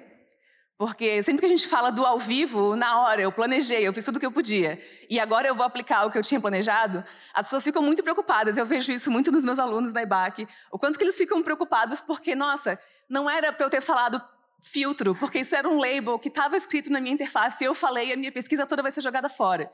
Porque 0.77 1.23
sempre 1.23 1.39
que 1.39 1.45
a 1.47 1.49
gente 1.49 1.67
fala 1.67 1.89
do 1.91 2.05
ao 2.05 2.19
vivo, 2.19 2.75
na 2.75 3.01
hora, 3.01 3.19
eu 3.19 3.31
planejei, 3.31 3.87
eu 3.87 3.91
fiz 3.91 4.05
tudo 4.05 4.17
o 4.17 4.19
que 4.19 4.25
eu 4.25 4.31
podia, 4.31 4.79
e 5.09 5.19
agora 5.19 5.47
eu 5.47 5.55
vou 5.55 5.65
aplicar 5.65 6.05
o 6.05 6.11
que 6.11 6.17
eu 6.17 6.21
tinha 6.21 6.39
planejado, 6.39 7.03
as 7.33 7.47
pessoas 7.47 7.63
ficam 7.63 7.81
muito 7.81 8.03
preocupadas. 8.03 8.57
Eu 8.57 8.65
vejo 8.65 8.91
isso 8.91 9.09
muito 9.09 9.31
nos 9.31 9.43
meus 9.43 9.57
alunos 9.57 9.91
da 9.91 10.03
IBAC, 10.03 10.47
o 10.71 10.77
quanto 10.77 10.97
que 10.99 11.03
eles 11.03 11.17
ficam 11.17 11.41
preocupados 11.41 11.99
porque, 11.99 12.35
nossa, 12.35 12.79
não 13.09 13.27
era 13.27 13.51
para 13.51 13.65
eu 13.65 13.69
ter 13.71 13.81
falado 13.81 14.21
filtro, 14.61 15.15
porque 15.15 15.39
isso 15.39 15.55
era 15.55 15.67
um 15.67 15.79
label 15.79 16.19
que 16.19 16.27
estava 16.27 16.55
escrito 16.57 16.91
na 16.91 16.99
minha 16.99 17.13
interface 17.13 17.63
e 17.63 17.67
eu 17.67 17.73
falei, 17.73 18.13
a 18.13 18.17
minha 18.17 18.31
pesquisa 18.31 18.65
toda 18.67 18.83
vai 18.83 18.91
ser 18.91 19.01
jogada 19.01 19.29
fora. 19.29 19.71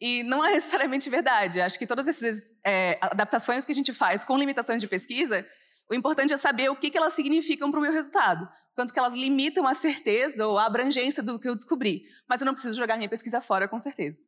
E 0.00 0.22
não 0.22 0.44
é 0.44 0.52
necessariamente 0.52 1.10
verdade. 1.10 1.60
Acho 1.60 1.78
que 1.78 1.86
todas 1.86 2.06
essas 2.06 2.54
é, 2.64 2.98
adaptações 3.02 3.64
que 3.64 3.72
a 3.72 3.74
gente 3.74 3.92
faz 3.92 4.24
com 4.24 4.38
limitações 4.38 4.80
de 4.80 4.86
pesquisa, 4.86 5.46
o 5.90 5.94
importante 5.94 6.32
é 6.32 6.36
saber 6.36 6.70
o 6.70 6.76
que, 6.76 6.90
que 6.90 6.96
elas 6.96 7.14
significam 7.14 7.70
para 7.70 7.80
o 7.80 7.82
meu 7.82 7.92
resultado. 7.92 8.48
Quanto 8.78 8.92
que 8.92 8.98
elas 9.00 9.12
limitam 9.12 9.66
a 9.66 9.74
certeza 9.74 10.46
ou 10.46 10.56
a 10.56 10.64
abrangência 10.64 11.20
do 11.20 11.36
que 11.36 11.48
eu 11.48 11.56
descobri. 11.56 12.04
Mas 12.28 12.40
eu 12.40 12.44
não 12.44 12.52
preciso 12.52 12.78
jogar 12.78 12.96
minha 12.96 13.08
pesquisa 13.08 13.40
fora, 13.40 13.66
com 13.66 13.76
certeza. 13.76 14.20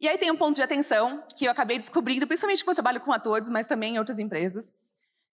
E 0.00 0.08
aí 0.08 0.18
tem 0.18 0.32
um 0.32 0.36
ponto 0.36 0.56
de 0.56 0.62
atenção 0.62 1.22
que 1.36 1.44
eu 1.44 1.52
acabei 1.52 1.78
descobrindo, 1.78 2.26
principalmente 2.26 2.64
quando 2.64 2.70
eu 2.70 2.82
trabalho 2.82 3.00
com 3.00 3.12
atores, 3.12 3.48
mas 3.48 3.68
também 3.68 3.94
em 3.94 3.98
outras 4.00 4.18
empresas. 4.18 4.74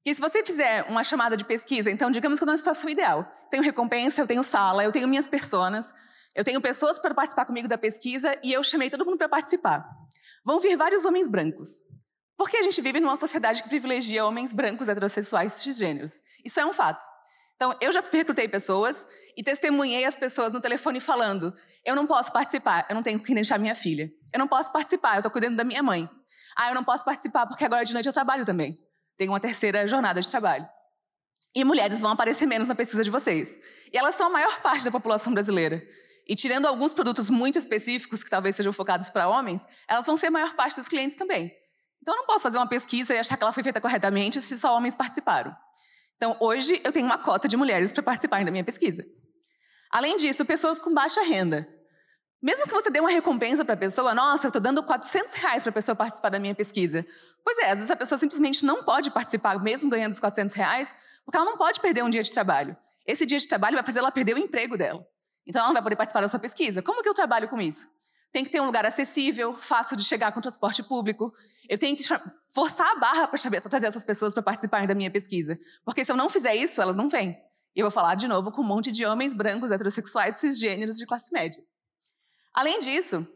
Que 0.05 0.13
se 0.13 0.21
você 0.21 0.45
fizer 0.45 0.83
uma 0.89 1.05
chamada 1.05 1.37
de 1.37 1.45
pesquisa, 1.45 1.89
então 1.89 2.11
digamos 2.11 2.41
que 2.41 2.43
eu 2.43 2.47
estou 2.47 2.53
na 2.53 2.59
situação 2.59 2.91
ideal. 2.91 3.25
Tenho 3.49 3.63
recompensa, 3.63 4.21
eu 4.21 4.27
tenho 4.27 4.43
sala, 4.43 4.83
eu 4.83 4.91
tenho 4.91 5.07
minhas 5.07 5.29
personas, 5.29 5.95
eu 6.35 6.43
tenho 6.43 6.61
pessoas 6.61 6.99
para 6.99 7.15
participar 7.15 7.45
comigo 7.45 7.69
da 7.69 7.79
pesquisa 7.79 8.37
e 8.43 8.53
eu 8.53 8.61
chamei 8.65 8.91
todo 8.91 9.07
mundo 9.07 9.19
para 9.19 9.29
participar. 9.29 9.89
Vão 10.45 10.59
vir 10.59 10.77
vários 10.77 11.05
homens 11.05 11.29
brancos. 11.29 11.81
Porque 12.37 12.57
a 12.57 12.63
gente 12.63 12.83
vive 12.83 12.99
numa 12.99 13.15
sociedade 13.15 13.63
que 13.63 13.69
privilegia 13.69 14.27
homens 14.27 14.53
brancos, 14.53 14.89
heterossexuais, 14.89 15.53
cisgêneros. 15.53 16.21
Isso 16.45 16.59
é 16.59 16.67
um 16.67 16.73
fato. 16.73 17.07
Então, 17.57 17.75
eu 17.81 17.93
já 17.93 18.03
recrutei 18.13 18.47
pessoas 18.47 19.07
e 19.37 19.43
testemunhei 19.43 20.05
as 20.05 20.15
pessoas 20.15 20.53
no 20.53 20.61
telefone 20.61 21.01
falando: 21.01 21.55
eu 21.85 21.95
não 21.95 22.07
posso 22.07 22.33
participar, 22.33 22.87
eu 22.89 22.95
não 22.95 23.03
tenho 23.03 23.19
que 23.19 23.35
deixar 23.35 23.59
minha 23.59 23.75
filha. 23.75 24.11
Eu 24.33 24.39
não 24.39 24.49
posso 24.49 24.73
participar, 24.73 25.15
eu 25.15 25.21
estou 25.21 25.31
cuidando 25.31 25.57
da 25.57 25.65
minha 25.65 25.83
mãe. 25.83 26.09
Ah, 26.57 26.71
eu 26.71 26.75
não 26.75 26.83
posso 26.83 27.05
participar 27.05 27.47
porque 27.47 27.65
agora 27.65 27.85
de 27.85 27.93
noite 27.93 28.07
eu 28.07 28.13
trabalho 28.13 28.45
também. 28.45 28.79
Tenho 29.17 29.31
uma 29.31 29.41
terceira 29.41 29.87
jornada 29.87 30.21
de 30.21 30.31
trabalho. 30.31 30.69
E 31.55 31.65
mulheres 31.65 32.01
vão 32.01 32.11
aparecer 32.11 32.45
menos 32.45 32.69
na 32.69 32.75
pesquisa 32.75 33.05
de 33.05 33.09
vocês. 33.09 33.57
E 33.93 33.97
elas 33.97 34.15
são 34.15 34.27
a 34.27 34.31
maior 34.31 34.61
parte 34.61 34.85
da 34.85 34.91
população 34.91 35.33
brasileira. 35.33 35.83
E 36.29 36.35
tirando 36.35 36.67
alguns 36.67 36.93
produtos 36.93 37.31
muito 37.31 37.57
específicos, 37.57 38.25
que 38.25 38.29
talvez 38.29 38.57
sejam 38.57 38.73
focados 38.73 39.09
para 39.09 39.29
homens, 39.29 39.65
elas 39.89 40.07
vão 40.07 40.17
ser 40.17 40.27
a 40.27 40.31
maior 40.31 40.55
parte 40.55 40.77
dos 40.77 40.89
clientes 40.89 41.17
também. 41.17 41.53
Então, 42.03 42.15
eu 42.15 42.19
não 42.19 42.27
posso 42.27 42.41
fazer 42.41 42.59
uma 42.59 42.69
pesquisa 42.69 43.15
e 43.15 43.19
achar 43.19 43.37
que 43.37 43.43
ela 43.43 43.53
foi 43.53 43.63
feita 43.63 43.81
corretamente 43.81 44.41
se 44.41 44.59
só 44.59 44.77
homens 44.77 44.95
participaram. 44.95 45.57
Então, 46.17 46.37
hoje, 46.41 46.81
eu 46.83 46.93
tenho 46.93 47.07
uma 47.07 47.19
cota 47.19 47.47
de 47.47 47.57
mulheres 47.57 47.93
para 47.93 48.03
participarem 48.03 48.45
da 48.45 48.51
minha 48.51 48.65
pesquisa. 48.65 49.05
Além 49.91 50.17
disso, 50.17 50.45
pessoas 50.45 50.79
com 50.79 50.93
baixa 50.93 51.23
renda. 51.23 51.69
Mesmo 52.43 52.65
que 52.65 52.73
você 52.73 52.91
dê 52.91 53.01
uma 53.01 53.11
recompensa 53.11 53.65
para 53.65 53.75
a 53.75 53.79
pessoa, 53.79 54.15
nossa, 54.15 54.47
eu 54.47 54.49
estou 54.49 54.61
dando 54.61 54.83
400 54.83 55.33
reais 55.35 55.63
para 55.63 55.71
a 55.71 55.73
pessoa 55.73 55.95
participar 55.97 56.29
da 56.29 56.39
minha 56.39 56.55
pesquisa. 56.55 57.07
Pois 57.45 57.59
é, 57.59 57.71
às 57.71 57.79
vezes 57.79 57.91
a 57.91 57.97
pessoa 57.97 58.19
simplesmente 58.19 58.65
não 58.65 58.83
pode 58.83 59.11
participar, 59.11 59.59
mesmo 59.63 59.89
ganhando 59.91 60.13
os 60.13 60.21
400 60.21 60.55
reais, 60.55 60.95
porque 61.25 61.37
ela 61.37 61.47
não 61.47 61.57
pode 61.57 61.81
perder 61.81 62.03
um 62.03 62.11
dia 62.11 62.23
de 62.23 62.33
trabalho. 62.33 62.77
Esse 63.07 63.25
dia 63.25 63.39
de 63.39 63.47
trabalho 63.47 63.75
vai 63.75 63.85
fazer 63.85 64.01
ela 64.01 64.11
perder 64.11 64.35
o 64.35 64.39
emprego 64.39 64.77
dela. 64.77 65.07
Então, 65.47 65.61
ela 65.61 65.69
não 65.69 65.75
vai 65.75 65.83
poder 65.83 65.97
participar 65.97 66.21
da 66.21 66.29
sua 66.29 66.41
pesquisa. 66.41 66.83
Como 66.83 67.03
que 67.03 67.09
eu 67.09 67.15
trabalho 67.15 67.49
com 67.49 67.61
isso? 67.61 67.89
Tem 68.33 68.45
que 68.45 68.51
ter 68.51 68.61
um 68.61 68.67
lugar 68.67 68.85
acessível, 68.85 69.55
fácil 69.55 69.97
de 69.97 70.05
chegar 70.05 70.33
com 70.33 70.41
transporte 70.41 70.83
público. 70.83 71.33
Eu 71.69 71.79
tenho 71.79 71.97
que 71.97 72.03
forçar 72.57 72.91
a 72.91 72.99
barra 72.99 73.29
para 73.29 73.39
trazer 73.69 73.87
essas 73.87 74.03
pessoas 74.03 74.33
para 74.33 74.43
participarem 74.43 74.89
da 74.89 74.95
minha 74.95 75.11
pesquisa. 75.11 75.59
Porque 75.85 76.07
se 76.07 76.11
eu 76.11 76.17
não 76.17 76.31
fizer 76.31 76.55
isso, 76.55 76.81
elas 76.81 76.97
não 76.97 77.07
vêm. 77.07 77.37
E 77.75 77.81
eu 77.81 77.85
vou 77.85 77.91
falar 77.91 78.15
de 78.15 78.27
novo 78.27 78.51
com 78.51 78.63
um 78.63 78.67
monte 78.67 78.91
de 78.91 79.05
homens 79.05 79.35
brancos, 79.35 79.71
heterossexuais, 79.71 80.37
cisgêneros 80.37 80.97
de 80.97 81.05
classe 81.05 81.31
média. 81.31 81.63
Além 82.55 82.79
disso, 82.79 83.29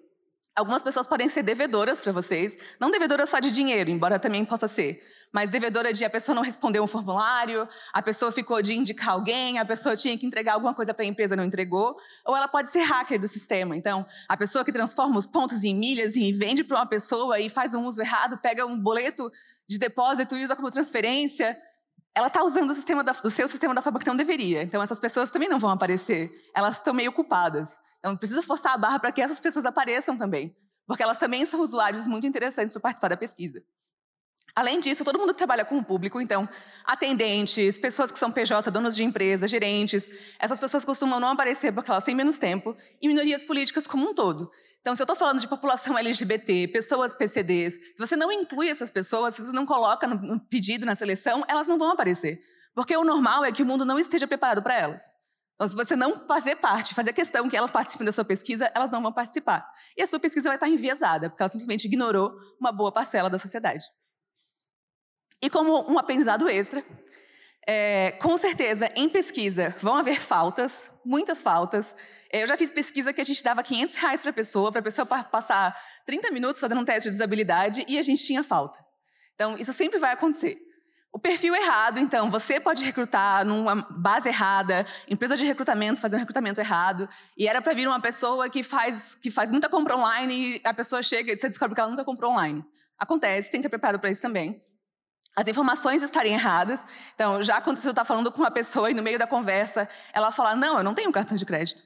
Algumas 0.54 0.82
pessoas 0.82 1.06
podem 1.06 1.28
ser 1.28 1.42
devedoras 1.42 2.00
para 2.00 2.12
vocês, 2.12 2.56
não 2.78 2.90
devedoras 2.90 3.30
só 3.30 3.38
de 3.38 3.52
dinheiro, 3.52 3.88
embora 3.88 4.18
também 4.18 4.44
possa 4.44 4.66
ser, 4.66 5.00
mas 5.32 5.48
devedora 5.48 5.92
de 5.92 6.04
a 6.04 6.10
pessoa 6.10 6.34
não 6.34 6.42
respondeu 6.42 6.82
um 6.82 6.88
formulário, 6.88 7.68
a 7.92 8.02
pessoa 8.02 8.32
ficou 8.32 8.60
de 8.60 8.74
indicar 8.74 9.10
alguém, 9.10 9.58
a 9.58 9.64
pessoa 9.64 9.94
tinha 9.94 10.18
que 10.18 10.26
entregar 10.26 10.54
alguma 10.54 10.74
coisa 10.74 10.92
para 10.92 11.04
a 11.04 11.08
empresa 11.08 11.36
não 11.36 11.44
entregou, 11.44 11.96
ou 12.26 12.36
ela 12.36 12.48
pode 12.48 12.70
ser 12.70 12.80
hacker 12.80 13.20
do 13.20 13.28
sistema. 13.28 13.76
Então, 13.76 14.04
a 14.28 14.36
pessoa 14.36 14.64
que 14.64 14.72
transforma 14.72 15.16
os 15.16 15.26
pontos 15.26 15.62
em 15.62 15.74
milhas 15.74 16.16
e 16.16 16.32
vende 16.32 16.64
para 16.64 16.78
uma 16.78 16.86
pessoa 16.86 17.38
e 17.38 17.48
faz 17.48 17.72
um 17.72 17.86
uso 17.86 18.02
errado, 18.02 18.36
pega 18.38 18.66
um 18.66 18.78
boleto 18.78 19.30
de 19.68 19.78
depósito 19.78 20.36
e 20.36 20.42
usa 20.42 20.56
como 20.56 20.68
transferência, 20.68 21.56
ela 22.14 22.26
está 22.26 22.42
usando 22.42 22.70
o, 22.70 23.02
da, 23.02 23.14
seu 23.14 23.48
sistema 23.48 23.74
da 23.74 23.82
forma 23.82 23.98
que 23.98 24.06
não 24.06 24.16
deveria. 24.16 24.62
Então, 24.62 24.82
essas 24.82 24.98
pessoas 24.98 25.30
também 25.30 25.48
não 25.48 25.58
vão 25.58 25.70
aparecer. 25.70 26.30
Elas 26.54 26.76
estão 26.76 26.92
meio 26.92 27.12
culpadas. 27.12 27.78
Então, 27.98 28.16
precisa 28.16 28.42
forçar 28.42 28.74
a 28.74 28.78
barra 28.78 28.98
para 28.98 29.12
que 29.12 29.20
essas 29.20 29.40
pessoas 29.40 29.64
apareçam 29.64 30.16
também, 30.16 30.56
porque 30.86 31.02
elas 31.02 31.18
também 31.18 31.44
são 31.44 31.60
usuários 31.60 32.06
muito 32.06 32.26
interessantes 32.26 32.72
para 32.72 32.80
participar 32.80 33.08
da 33.08 33.16
pesquisa. 33.16 33.62
Além 34.54 34.80
disso, 34.80 35.04
todo 35.04 35.18
mundo 35.18 35.32
que 35.32 35.38
trabalha 35.38 35.64
com 35.64 35.78
o 35.78 35.84
público, 35.84 36.20
então, 36.20 36.48
atendentes, 36.84 37.78
pessoas 37.78 38.10
que 38.10 38.18
são 38.18 38.30
PJ, 38.30 38.70
donos 38.70 38.96
de 38.96 39.04
empresa, 39.04 39.46
gerentes, 39.46 40.08
essas 40.38 40.58
pessoas 40.58 40.84
costumam 40.84 41.20
não 41.20 41.28
aparecer 41.28 41.72
porque 41.72 41.90
elas 41.90 42.04
têm 42.04 42.14
menos 42.14 42.38
tempo, 42.38 42.76
e 43.00 43.08
minorias 43.08 43.44
políticas 43.44 43.86
como 43.86 44.08
um 44.08 44.14
todo. 44.14 44.50
Então, 44.80 44.96
se 44.96 45.02
eu 45.02 45.04
estou 45.04 45.16
falando 45.16 45.40
de 45.40 45.46
população 45.46 45.96
LGBT, 45.98 46.68
pessoas 46.68 47.14
PCDs, 47.14 47.74
se 47.74 47.98
você 47.98 48.16
não 48.16 48.32
inclui 48.32 48.68
essas 48.68 48.90
pessoas, 48.90 49.34
se 49.34 49.44
você 49.44 49.52
não 49.52 49.66
coloca 49.66 50.06
no 50.06 50.40
pedido, 50.40 50.86
na 50.86 50.94
seleção, 50.94 51.44
elas 51.48 51.66
não 51.66 51.78
vão 51.78 51.90
aparecer. 51.90 52.40
Porque 52.74 52.96
o 52.96 53.04
normal 53.04 53.44
é 53.44 53.52
que 53.52 53.62
o 53.62 53.66
mundo 53.66 53.84
não 53.84 53.98
esteja 53.98 54.26
preparado 54.26 54.62
para 54.62 54.78
elas. 54.78 55.02
Então, 55.54 55.68
se 55.68 55.76
você 55.76 55.94
não 55.94 56.26
fazer 56.26 56.56
parte, 56.56 56.94
fazer 56.94 57.12
questão 57.12 57.46
que 57.46 57.54
elas 57.54 57.70
participem 57.70 58.06
da 58.06 58.12
sua 58.12 58.24
pesquisa, 58.24 58.72
elas 58.74 58.90
não 58.90 59.02
vão 59.02 59.12
participar. 59.12 59.70
E 59.94 60.02
a 60.02 60.06
sua 60.06 60.18
pesquisa 60.18 60.48
vai 60.48 60.56
estar 60.56 60.68
enviesada, 60.68 61.28
porque 61.28 61.42
ela 61.42 61.52
simplesmente 61.52 61.84
ignorou 61.84 62.32
uma 62.58 62.72
boa 62.72 62.90
parcela 62.90 63.28
da 63.28 63.38
sociedade. 63.38 63.84
E 65.42 65.48
como 65.48 65.90
um 65.90 65.98
aprendizado 65.98 66.48
extra, 66.48 66.84
é, 67.66 68.12
com 68.12 68.36
certeza, 68.36 68.88
em 68.94 69.08
pesquisa 69.08 69.74
vão 69.80 69.96
haver 69.96 70.20
faltas, 70.20 70.90
muitas 71.04 71.42
faltas. 71.42 71.94
É, 72.30 72.42
eu 72.42 72.46
já 72.46 72.56
fiz 72.56 72.70
pesquisa 72.70 73.12
que 73.12 73.20
a 73.20 73.24
gente 73.24 73.42
dava 73.42 73.62
500 73.62 73.94
reais 73.96 74.20
para 74.20 74.30
a 74.30 74.34
pessoa, 74.34 74.70
para 74.70 74.80
a 74.80 74.84
pessoa 74.84 75.06
passar 75.06 75.76
30 76.04 76.30
minutos 76.30 76.60
fazendo 76.60 76.80
um 76.80 76.84
teste 76.84 77.08
de 77.08 77.14
usabilidade 77.14 77.84
e 77.88 77.98
a 77.98 78.02
gente 78.02 78.24
tinha 78.24 78.42
falta. 78.44 78.78
Então, 79.34 79.56
isso 79.56 79.72
sempre 79.72 79.98
vai 79.98 80.12
acontecer. 80.12 80.58
O 81.12 81.18
perfil 81.18 81.56
errado, 81.56 81.98
então, 81.98 82.30
você 82.30 82.60
pode 82.60 82.84
recrutar 82.84 83.44
numa 83.44 83.74
base 83.74 84.28
errada, 84.28 84.86
empresa 85.08 85.36
de 85.36 85.44
recrutamento 85.44 86.00
fazer 86.00 86.16
um 86.16 86.20
recrutamento 86.20 86.60
errado, 86.60 87.08
e 87.36 87.48
era 87.48 87.60
para 87.60 87.72
vir 87.72 87.88
uma 87.88 88.00
pessoa 88.00 88.48
que 88.48 88.62
faz, 88.62 89.16
que 89.16 89.30
faz 89.30 89.50
muita 89.50 89.68
compra 89.68 89.96
online 89.96 90.56
e 90.56 90.60
a 90.64 90.72
pessoa 90.72 91.02
chega 91.02 91.32
e 91.32 91.36
você 91.36 91.48
descobre 91.48 91.74
que 91.74 91.80
ela 91.80 91.90
nunca 91.90 92.04
comprou 92.04 92.30
online. 92.30 92.64
Acontece, 92.96 93.50
tem 93.50 93.60
que 93.60 93.66
estar 93.66 93.70
preparado 93.70 93.98
para 93.98 94.10
isso 94.10 94.20
também 94.20 94.62
as 95.36 95.46
informações 95.46 96.02
estarem 96.02 96.34
erradas. 96.34 96.84
Então, 97.14 97.42
já 97.42 97.56
aconteceu, 97.56 97.88
eu 97.88 97.92
estar 97.92 98.04
falando 98.04 98.30
com 98.30 98.38
uma 98.38 98.50
pessoa 98.50 98.90
e 98.90 98.94
no 98.94 99.02
meio 99.02 99.18
da 99.18 99.26
conversa 99.26 99.88
ela 100.12 100.30
falar, 100.30 100.56
não, 100.56 100.78
eu 100.78 100.84
não 100.84 100.94
tenho 100.94 101.12
cartão 101.12 101.36
de 101.36 101.46
crédito. 101.46 101.82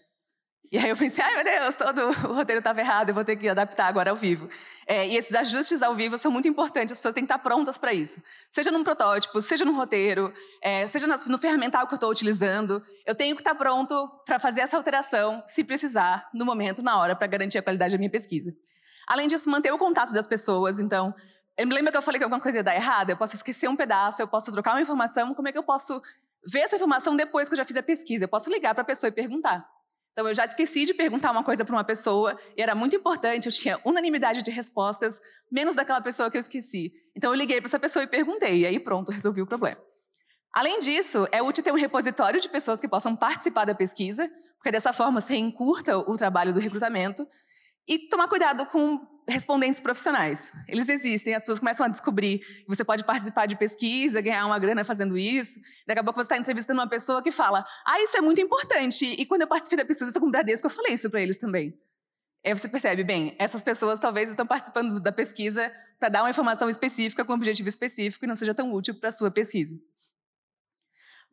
E 0.72 0.78
aí 0.78 0.88
eu 0.88 0.96
pensei, 0.96 1.22
ai 1.22 1.36
meu 1.36 1.44
Deus, 1.44 1.76
todo 1.76 2.08
o 2.28 2.34
roteiro 2.34 2.58
estava 2.58 2.80
errado, 2.80 3.10
eu 3.10 3.14
vou 3.14 3.24
ter 3.24 3.36
que 3.36 3.48
adaptar 3.48 3.86
agora 3.86 4.10
ao 4.10 4.16
vivo. 4.16 4.48
É, 4.86 5.06
e 5.06 5.16
esses 5.16 5.32
ajustes 5.32 5.82
ao 5.82 5.94
vivo 5.94 6.18
são 6.18 6.32
muito 6.32 6.48
importantes, 6.48 6.92
as 6.92 6.98
pessoas 6.98 7.14
têm 7.14 7.24
que 7.24 7.32
estar 7.32 7.38
prontas 7.38 7.78
para 7.78 7.92
isso. 7.92 8.20
Seja 8.50 8.72
num 8.72 8.82
protótipo, 8.82 9.40
seja 9.40 9.64
num 9.64 9.76
roteiro, 9.76 10.32
é, 10.60 10.88
seja 10.88 11.06
no 11.06 11.38
ferramental 11.38 11.86
que 11.86 11.92
eu 11.92 11.96
estou 11.96 12.10
utilizando, 12.10 12.82
eu 13.06 13.14
tenho 13.14 13.36
que 13.36 13.42
estar 13.42 13.54
pronto 13.54 14.10
para 14.26 14.40
fazer 14.40 14.62
essa 14.62 14.76
alteração, 14.76 15.44
se 15.46 15.62
precisar, 15.62 16.28
no 16.34 16.44
momento, 16.44 16.82
na 16.82 16.98
hora, 16.98 17.14
para 17.14 17.28
garantir 17.28 17.58
a 17.58 17.62
qualidade 17.62 17.92
da 17.92 17.98
minha 17.98 18.10
pesquisa. 18.10 18.52
Além 19.06 19.28
disso, 19.28 19.48
manter 19.48 19.70
o 19.70 19.78
contato 19.78 20.12
das 20.12 20.26
pessoas, 20.26 20.80
então, 20.80 21.14
Lembra 21.58 21.92
que 21.92 21.98
eu 21.98 22.02
falei 22.02 22.18
que 22.18 22.24
alguma 22.24 22.40
coisa 22.40 22.58
ia 22.58 22.64
dar 22.64 22.74
errado? 22.74 23.10
Eu 23.10 23.16
posso 23.16 23.36
esquecer 23.36 23.68
um 23.68 23.76
pedaço, 23.76 24.20
eu 24.20 24.26
posso 24.26 24.50
trocar 24.50 24.72
uma 24.72 24.80
informação. 24.80 25.34
Como 25.34 25.46
é 25.46 25.52
que 25.52 25.58
eu 25.58 25.62
posso 25.62 26.02
ver 26.46 26.60
essa 26.60 26.76
informação 26.76 27.14
depois 27.14 27.48
que 27.48 27.54
eu 27.54 27.56
já 27.56 27.64
fiz 27.64 27.76
a 27.76 27.82
pesquisa? 27.82 28.24
Eu 28.24 28.28
posso 28.28 28.50
ligar 28.50 28.74
para 28.74 28.82
a 28.82 28.86
pessoa 28.86 29.08
e 29.08 29.12
perguntar. 29.12 29.64
Então, 30.12 30.28
eu 30.28 30.34
já 30.34 30.44
esqueci 30.44 30.84
de 30.84 30.94
perguntar 30.94 31.32
uma 31.32 31.42
coisa 31.42 31.64
para 31.64 31.74
uma 31.74 31.82
pessoa 31.82 32.38
e 32.56 32.62
era 32.62 32.72
muito 32.72 32.94
importante, 32.94 33.46
eu 33.46 33.52
tinha 33.52 33.80
unanimidade 33.84 34.42
de 34.42 34.50
respostas, 34.50 35.20
menos 35.50 35.74
daquela 35.74 36.00
pessoa 36.00 36.30
que 36.30 36.36
eu 36.36 36.40
esqueci. 36.40 36.92
Então, 37.16 37.32
eu 37.32 37.34
liguei 37.34 37.60
para 37.60 37.66
essa 37.66 37.80
pessoa 37.80 38.04
e 38.04 38.06
perguntei, 38.06 38.60
e 38.60 38.66
aí 38.66 38.78
pronto, 38.78 39.10
resolvi 39.10 39.42
o 39.42 39.46
problema. 39.46 39.76
Além 40.52 40.78
disso, 40.78 41.26
é 41.32 41.42
útil 41.42 41.64
ter 41.64 41.72
um 41.72 41.76
repositório 41.76 42.40
de 42.40 42.48
pessoas 42.48 42.80
que 42.80 42.86
possam 42.86 43.16
participar 43.16 43.64
da 43.64 43.74
pesquisa, 43.74 44.30
porque 44.56 44.70
dessa 44.70 44.92
forma 44.92 45.20
você 45.20 45.34
encurta 45.34 45.98
o 45.98 46.16
trabalho 46.16 46.52
do 46.52 46.60
recrutamento 46.60 47.26
e 47.86 47.98
tomar 48.08 48.28
cuidado 48.28 48.66
com 48.66 49.00
respondentes 49.26 49.80
profissionais. 49.80 50.52
Eles 50.68 50.88
existem, 50.88 51.34
as 51.34 51.42
pessoas 51.42 51.58
começam 51.58 51.86
a 51.86 51.88
descobrir 51.88 52.38
que 52.38 52.68
você 52.68 52.84
pode 52.84 53.04
participar 53.04 53.46
de 53.46 53.56
pesquisa, 53.56 54.20
ganhar 54.20 54.44
uma 54.46 54.58
grana 54.58 54.84
fazendo 54.84 55.16
isso. 55.16 55.58
Daqui 55.86 56.00
a 56.00 56.04
pouco 56.04 56.20
você 56.20 56.24
está 56.24 56.36
entrevistando 56.36 56.80
uma 56.80 56.88
pessoa 56.88 57.22
que 57.22 57.30
fala: 57.30 57.64
Ah, 57.86 58.00
isso 58.02 58.16
é 58.16 58.20
muito 58.20 58.40
importante. 58.40 59.04
E 59.04 59.24
quando 59.26 59.42
eu 59.42 59.48
participei 59.48 59.78
da 59.78 59.84
pesquisa 59.84 60.18
com 60.18 60.26
o 60.26 60.30
Bradesco, 60.30 60.66
eu 60.66 60.70
falei 60.70 60.94
isso 60.94 61.08
para 61.08 61.22
eles 61.22 61.38
também. 61.38 61.78
Aí 62.44 62.54
você 62.54 62.68
percebe, 62.68 63.02
bem, 63.02 63.34
essas 63.38 63.62
pessoas 63.62 63.98
talvez 63.98 64.28
estão 64.28 64.46
participando 64.46 65.00
da 65.00 65.10
pesquisa 65.10 65.72
para 65.98 66.10
dar 66.10 66.22
uma 66.22 66.28
informação 66.28 66.68
específica 66.68 67.24
com 67.24 67.32
um 67.32 67.36
objetivo 67.36 67.70
específico 67.70 68.24
e 68.24 68.28
não 68.28 68.36
seja 68.36 68.52
tão 68.52 68.70
útil 68.70 68.94
para 68.94 69.08
a 69.08 69.12
sua 69.12 69.30
pesquisa. 69.30 69.74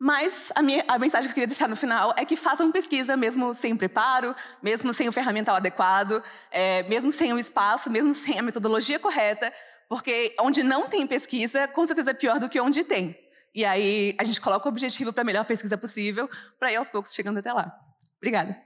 Mas 0.04 0.50
a, 0.56 0.60
minha, 0.64 0.84
a 0.88 0.98
mensagem 0.98 1.28
que 1.28 1.30
eu 1.30 1.34
queria 1.34 1.46
deixar 1.46 1.68
no 1.68 1.76
final 1.76 2.12
é 2.16 2.24
que 2.24 2.34
façam 2.34 2.72
pesquisa 2.72 3.16
mesmo 3.16 3.54
sem 3.54 3.76
preparo, 3.76 4.34
mesmo 4.60 4.92
sem 4.92 5.06
o 5.06 5.12
ferramental 5.12 5.54
adequado, 5.54 6.20
é, 6.50 6.82
mesmo 6.88 7.12
sem 7.12 7.32
o 7.32 7.38
espaço, 7.38 7.88
mesmo 7.88 8.12
sem 8.12 8.36
a 8.36 8.42
metodologia 8.42 8.98
correta, 8.98 9.52
porque 9.88 10.34
onde 10.40 10.64
não 10.64 10.88
tem 10.88 11.06
pesquisa, 11.06 11.68
com 11.68 11.86
certeza 11.86 12.10
é 12.10 12.14
pior 12.14 12.40
do 12.40 12.48
que 12.48 12.60
onde 12.60 12.82
tem. 12.82 13.16
E 13.54 13.64
aí 13.64 14.16
a 14.18 14.24
gente 14.24 14.40
coloca 14.40 14.66
o 14.66 14.72
objetivo 14.72 15.12
para 15.12 15.22
a 15.22 15.24
melhor 15.24 15.44
pesquisa 15.44 15.78
possível, 15.78 16.28
para 16.58 16.72
ir 16.72 16.74
aos 16.74 16.90
poucos 16.90 17.14
chegando 17.14 17.38
até 17.38 17.52
lá. 17.52 17.72
Obrigada. 18.16 18.60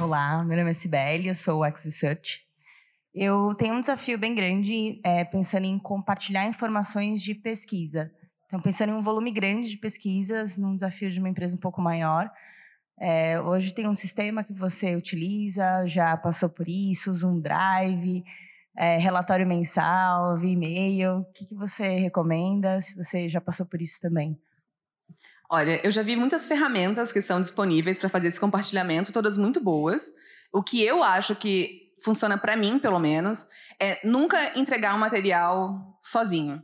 Olá, 0.00 0.42
meu 0.42 0.56
nome 0.56 0.70
é 0.70 0.72
Sibeli, 0.72 1.28
eu 1.28 1.34
sou 1.34 1.60
o 1.60 1.64
X 1.66 1.84
Research. 1.84 2.51
Eu 3.14 3.54
tenho 3.54 3.74
um 3.74 3.80
desafio 3.80 4.18
bem 4.18 4.34
grande 4.34 4.98
é, 5.04 5.22
pensando 5.24 5.66
em 5.66 5.78
compartilhar 5.78 6.46
informações 6.46 7.22
de 7.22 7.34
pesquisa. 7.34 8.10
Então, 8.46 8.58
pensando 8.60 8.90
em 8.90 8.94
um 8.94 9.02
volume 9.02 9.30
grande 9.30 9.68
de 9.68 9.76
pesquisas, 9.76 10.56
num 10.56 10.74
desafio 10.74 11.10
de 11.10 11.18
uma 11.18 11.28
empresa 11.28 11.54
um 11.54 11.60
pouco 11.60 11.80
maior. 11.80 12.30
É, 12.98 13.40
hoje 13.40 13.74
tem 13.74 13.88
um 13.88 13.94
sistema 13.94 14.42
que 14.42 14.52
você 14.52 14.96
utiliza, 14.96 15.86
já 15.86 16.16
passou 16.16 16.48
por 16.48 16.68
isso, 16.68 17.12
Zoom 17.12 17.40
Drive, 17.40 18.24
é, 18.76 18.96
relatório 18.96 19.46
mensal, 19.46 20.42
e-mail. 20.42 21.18
O 21.18 21.24
que, 21.32 21.46
que 21.46 21.54
você 21.54 21.96
recomenda, 21.96 22.80
se 22.80 22.96
você 22.96 23.28
já 23.28 23.40
passou 23.40 23.66
por 23.66 23.82
isso 23.82 24.00
também? 24.00 24.38
Olha, 25.50 25.84
eu 25.84 25.90
já 25.90 26.02
vi 26.02 26.16
muitas 26.16 26.46
ferramentas 26.46 27.12
que 27.12 27.20
são 27.20 27.40
disponíveis 27.40 27.98
para 27.98 28.08
fazer 28.08 28.28
esse 28.28 28.40
compartilhamento, 28.40 29.12
todas 29.12 29.36
muito 29.36 29.62
boas. 29.62 30.10
O 30.50 30.62
que 30.62 30.82
eu 30.82 31.02
acho 31.02 31.36
que 31.36 31.81
funciona 32.02 32.38
para 32.38 32.56
mim, 32.56 32.78
pelo 32.78 32.98
menos, 32.98 33.46
é 33.80 34.00
nunca 34.04 34.58
entregar 34.58 34.94
um 34.94 34.98
material 34.98 35.98
sozinho. 36.00 36.62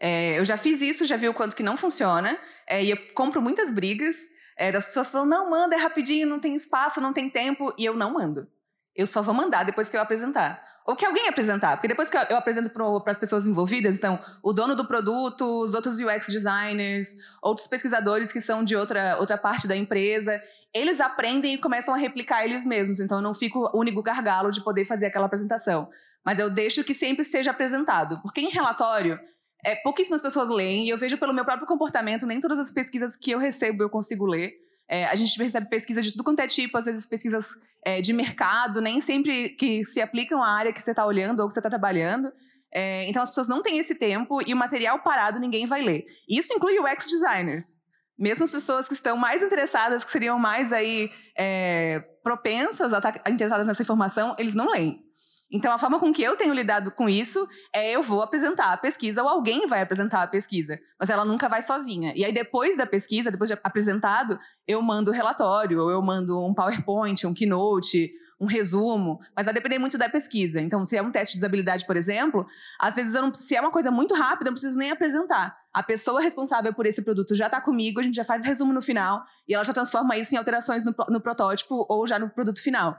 É, 0.00 0.38
eu 0.38 0.44
já 0.44 0.56
fiz 0.56 0.80
isso, 0.80 1.06
já 1.06 1.16
vi 1.16 1.28
o 1.28 1.34
quanto 1.34 1.56
que 1.56 1.62
não 1.62 1.76
funciona, 1.76 2.38
é, 2.66 2.82
e 2.82 2.90
eu 2.90 2.96
compro 3.14 3.42
muitas 3.42 3.70
brigas 3.70 4.16
é, 4.56 4.70
das 4.70 4.86
pessoas 4.86 5.10
falando, 5.10 5.30
não, 5.30 5.50
manda, 5.50 5.74
é 5.74 5.78
rapidinho, 5.78 6.26
não 6.26 6.38
tem 6.38 6.54
espaço, 6.54 7.00
não 7.00 7.12
tem 7.12 7.28
tempo, 7.28 7.72
e 7.78 7.84
eu 7.84 7.94
não 7.94 8.12
mando. 8.12 8.48
Eu 8.94 9.06
só 9.06 9.22
vou 9.22 9.34
mandar 9.34 9.64
depois 9.64 9.88
que 9.88 9.96
eu 9.96 10.00
apresentar. 10.00 10.66
Ou 10.88 10.96
que 10.96 11.04
alguém 11.04 11.28
apresentar, 11.28 11.76
porque 11.76 11.88
depois 11.88 12.08
que 12.08 12.16
eu 12.16 12.36
apresento 12.36 12.70
para 12.70 13.12
as 13.12 13.18
pessoas 13.18 13.44
envolvidas, 13.44 13.98
então, 13.98 14.18
o 14.42 14.54
dono 14.54 14.74
do 14.74 14.86
produto, 14.86 15.62
os 15.62 15.74
outros 15.74 16.00
UX 16.00 16.28
designers, 16.28 17.08
outros 17.42 17.66
pesquisadores 17.66 18.32
que 18.32 18.40
são 18.40 18.64
de 18.64 18.74
outra, 18.74 19.18
outra 19.18 19.36
parte 19.36 19.68
da 19.68 19.76
empresa, 19.76 20.42
eles 20.74 21.00
aprendem 21.00 21.54
e 21.54 21.58
começam 21.58 21.94
a 21.94 21.96
replicar 21.96 22.44
eles 22.44 22.64
mesmos. 22.64 23.00
Então, 23.00 23.18
eu 23.18 23.22
não 23.22 23.34
fico 23.34 23.70
o 23.72 23.78
único 23.78 24.02
gargalo 24.02 24.50
de 24.50 24.62
poder 24.62 24.84
fazer 24.84 25.06
aquela 25.06 25.26
apresentação. 25.26 25.88
Mas 26.24 26.38
eu 26.38 26.50
deixo 26.50 26.84
que 26.84 26.94
sempre 26.94 27.24
seja 27.24 27.50
apresentado. 27.50 28.20
Porque 28.22 28.40
em 28.40 28.50
relatório, 28.50 29.18
é, 29.64 29.76
pouquíssimas 29.76 30.22
pessoas 30.22 30.48
leem, 30.48 30.86
e 30.86 30.90
eu 30.90 30.98
vejo 30.98 31.18
pelo 31.18 31.32
meu 31.32 31.44
próprio 31.44 31.66
comportamento, 31.66 32.26
nem 32.26 32.40
todas 32.40 32.58
as 32.58 32.70
pesquisas 32.70 33.16
que 33.16 33.30
eu 33.30 33.38
recebo 33.38 33.82
eu 33.82 33.90
consigo 33.90 34.26
ler. 34.26 34.52
É, 34.88 35.04
a 35.06 35.14
gente 35.14 35.36
recebe 35.42 35.68
pesquisas 35.68 36.04
de 36.04 36.12
tudo 36.12 36.24
quanto 36.24 36.40
é 36.40 36.46
tipo, 36.46 36.78
às 36.78 36.86
vezes 36.86 37.04
pesquisas 37.04 37.50
é, 37.84 38.00
de 38.00 38.12
mercado, 38.12 38.80
nem 38.80 39.00
sempre 39.00 39.50
que 39.50 39.84
se 39.84 40.00
aplicam 40.00 40.42
à 40.42 40.48
área 40.48 40.72
que 40.72 40.80
você 40.80 40.90
está 40.90 41.04
olhando 41.04 41.40
ou 41.40 41.48
que 41.48 41.52
você 41.52 41.60
está 41.60 41.68
trabalhando. 41.68 42.32
É, 42.72 43.08
então 43.08 43.22
as 43.22 43.28
pessoas 43.28 43.48
não 43.48 43.62
têm 43.62 43.78
esse 43.78 43.94
tempo 43.94 44.40
e 44.46 44.52
o 44.52 44.56
material 44.56 45.00
parado 45.00 45.38
ninguém 45.38 45.66
vai 45.66 45.82
ler. 45.82 46.06
Isso 46.28 46.52
inclui 46.54 46.78
UX 46.78 47.06
designers. 47.06 47.78
Mesmo 48.18 48.44
as 48.44 48.50
pessoas 48.50 48.88
que 48.88 48.94
estão 48.94 49.16
mais 49.16 49.42
interessadas, 49.42 50.02
que 50.02 50.10
seriam 50.10 50.38
mais 50.38 50.72
aí 50.72 51.10
é, 51.36 52.00
propensas 52.22 52.92
a 52.92 52.98
estar 52.98 53.12
tá 53.12 53.30
interessadas 53.30 53.66
nessa 53.66 53.82
informação, 53.82 54.34
eles 54.38 54.54
não 54.54 54.70
leem. 54.70 55.04
Então, 55.50 55.72
a 55.72 55.78
forma 55.78 55.98
com 55.98 56.12
que 56.12 56.22
eu 56.22 56.36
tenho 56.36 56.52
lidado 56.52 56.90
com 56.90 57.08
isso 57.08 57.48
é 57.74 57.92
eu 57.92 58.02
vou 58.02 58.20
apresentar 58.20 58.72
a 58.72 58.76
pesquisa 58.76 59.22
ou 59.22 59.28
alguém 59.28 59.66
vai 59.66 59.80
apresentar 59.80 60.22
a 60.22 60.26
pesquisa, 60.26 60.78
mas 61.00 61.08
ela 61.08 61.24
nunca 61.24 61.48
vai 61.48 61.62
sozinha. 61.62 62.12
E 62.14 62.22
aí, 62.22 62.32
depois 62.32 62.76
da 62.76 62.84
pesquisa, 62.84 63.30
depois 63.30 63.48
de 63.48 63.58
apresentado, 63.62 64.38
eu 64.66 64.82
mando 64.82 65.10
o 65.10 65.14
relatório, 65.14 65.80
ou 65.80 65.90
eu 65.90 66.02
mando 66.02 66.44
um 66.44 66.52
PowerPoint, 66.52 67.26
um 67.26 67.32
Keynote, 67.32 68.10
um 68.40 68.46
resumo, 68.46 69.18
mas 69.36 69.46
vai 69.46 69.54
depender 69.54 69.78
muito 69.78 69.98
da 69.98 70.08
pesquisa. 70.08 70.60
Então, 70.60 70.84
se 70.84 70.96
é 70.96 71.02
um 71.02 71.10
teste 71.10 71.34
de 71.34 71.38
usabilidade, 71.38 71.84
por 71.84 71.96
exemplo, 71.96 72.46
às 72.78 72.96
vezes, 72.96 73.12
não, 73.12 73.32
se 73.34 73.56
é 73.56 73.60
uma 73.60 73.70
coisa 73.70 73.90
muito 73.90 74.14
rápida, 74.14 74.48
eu 74.48 74.52
não 74.52 74.54
preciso 74.54 74.78
nem 74.78 74.90
apresentar. 74.90 75.56
A 75.72 75.82
pessoa 75.82 76.20
responsável 76.20 76.72
por 76.72 76.86
esse 76.86 77.02
produto 77.02 77.34
já 77.34 77.46
está 77.46 77.60
comigo, 77.60 78.00
a 78.00 78.02
gente 78.02 78.14
já 78.14 78.24
faz 78.24 78.44
o 78.44 78.46
resumo 78.46 78.72
no 78.72 78.80
final 78.80 79.24
e 79.46 79.54
ela 79.54 79.64
já 79.64 79.72
transforma 79.72 80.16
isso 80.16 80.34
em 80.34 80.38
alterações 80.38 80.84
no, 80.84 80.94
no 81.08 81.20
protótipo 81.20 81.84
ou 81.88 82.06
já 82.06 82.18
no 82.18 82.30
produto 82.30 82.62
final. 82.62 82.96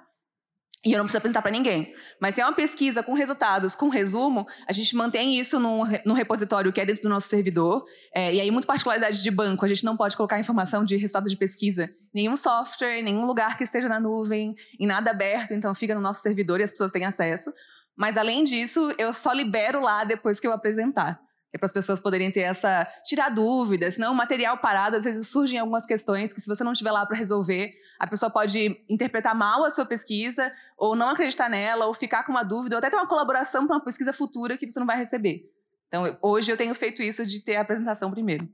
E 0.86 0.94
eu 0.94 0.98
não 0.98 1.06
preciso 1.06 1.18
apresentar 1.18 1.42
para 1.42 1.52
ninguém. 1.52 1.94
Mas 2.22 2.36
se 2.36 2.42
é 2.42 2.46
uma 2.46 2.54
pesquisa 2.54 3.04
com 3.04 3.14
resultados, 3.14 3.76
com 3.76 3.90
resumo, 3.90 4.48
a 4.66 4.72
gente 4.72 4.96
mantém 4.96 5.38
isso 5.38 5.60
num, 5.60 5.84
num 6.06 6.14
repositório 6.14 6.72
que 6.72 6.80
é 6.80 6.86
dentro 6.86 7.04
do 7.04 7.10
nosso 7.10 7.28
servidor. 7.28 7.84
É, 8.16 8.34
e 8.34 8.40
aí, 8.40 8.50
muito 8.50 8.66
particularidade 8.66 9.22
de 9.22 9.30
banco, 9.30 9.66
a 9.66 9.68
gente 9.68 9.84
não 9.84 9.98
pode 9.98 10.16
colocar 10.16 10.40
informação 10.40 10.86
de 10.86 10.96
resultado 10.96 11.30
de 11.30 11.36
pesquisa 11.36 11.86
em 12.14 12.22
nenhum 12.22 12.38
software, 12.38 13.00
em 13.00 13.04
nenhum 13.04 13.26
lugar 13.26 13.58
que 13.58 13.66
esteja 13.66 13.90
na 13.90 14.00
nuvem, 14.00 14.56
em 14.80 14.88
nada 14.88 15.12
aberto, 15.12 15.54
então 15.54 15.76
fica 15.76 15.94
no 15.94 16.02
nosso 16.02 16.22
servidor 16.22 16.62
e 16.62 16.64
as 16.64 16.72
pessoas 16.72 16.94
têm 16.94 17.04
acesso. 17.04 17.52
Mas 17.98 18.16
além 18.16 18.46
disso, 18.46 18.94
eu 18.98 19.12
só 19.12 19.34
libero 19.34 19.82
lá 19.82 20.06
depois 20.06 20.40
que 20.40 20.48
eu 20.48 20.54
apresentar 20.54 21.20
é 21.54 21.58
para 21.58 21.66
as 21.66 21.72
pessoas 21.72 22.00
poderem 22.00 22.32
ter 22.32 22.42
essa 22.42 22.88
tirar 23.04 23.30
dúvidas, 23.30 23.96
senão 23.96 24.12
o 24.12 24.16
material 24.16 24.58
parado 24.58 24.96
às 24.96 25.04
vezes 25.04 25.28
surgem 25.28 25.60
algumas 25.60 25.86
questões 25.86 26.32
que 26.32 26.40
se 26.40 26.48
você 26.48 26.64
não 26.64 26.74
estiver 26.74 26.92
lá 26.92 27.06
para 27.06 27.18
resolver, 27.18 27.74
a 28.00 28.08
pessoa 28.08 28.32
pode 28.32 28.84
interpretar 28.88 29.36
mal 29.36 29.64
a 29.66 29.70
sua 29.70 29.86
pesquisa 29.86 30.52
ou 30.78 30.96
não 30.96 31.10
acreditar 31.10 31.50
nela 31.50 31.86
ou 31.86 31.94
ficar 31.94 32.24
com 32.24 32.32
uma 32.32 32.44
dúvida 32.44 32.76
ou 32.76 32.78
até 32.78 32.90
ter 32.90 32.96
uma 32.96 33.08
colaboração 33.08 33.66
para 33.66 33.78
uma 33.78 33.84
pesquisa 33.84 34.14
futura 34.14 34.58
que 34.58 34.70
você 34.70 34.80
não 34.80 34.88
vai 34.88 34.98
receber. 34.98 35.44
Então, 35.88 36.18
hoje 36.22 36.52
eu 36.52 36.58
tenho 36.58 36.74
feito 36.76 37.02
isso 37.02 37.26
de 37.26 37.44
ter 37.44 37.56
a 37.56 37.62
apresentação 37.62 38.12
primeiro. 38.12 38.48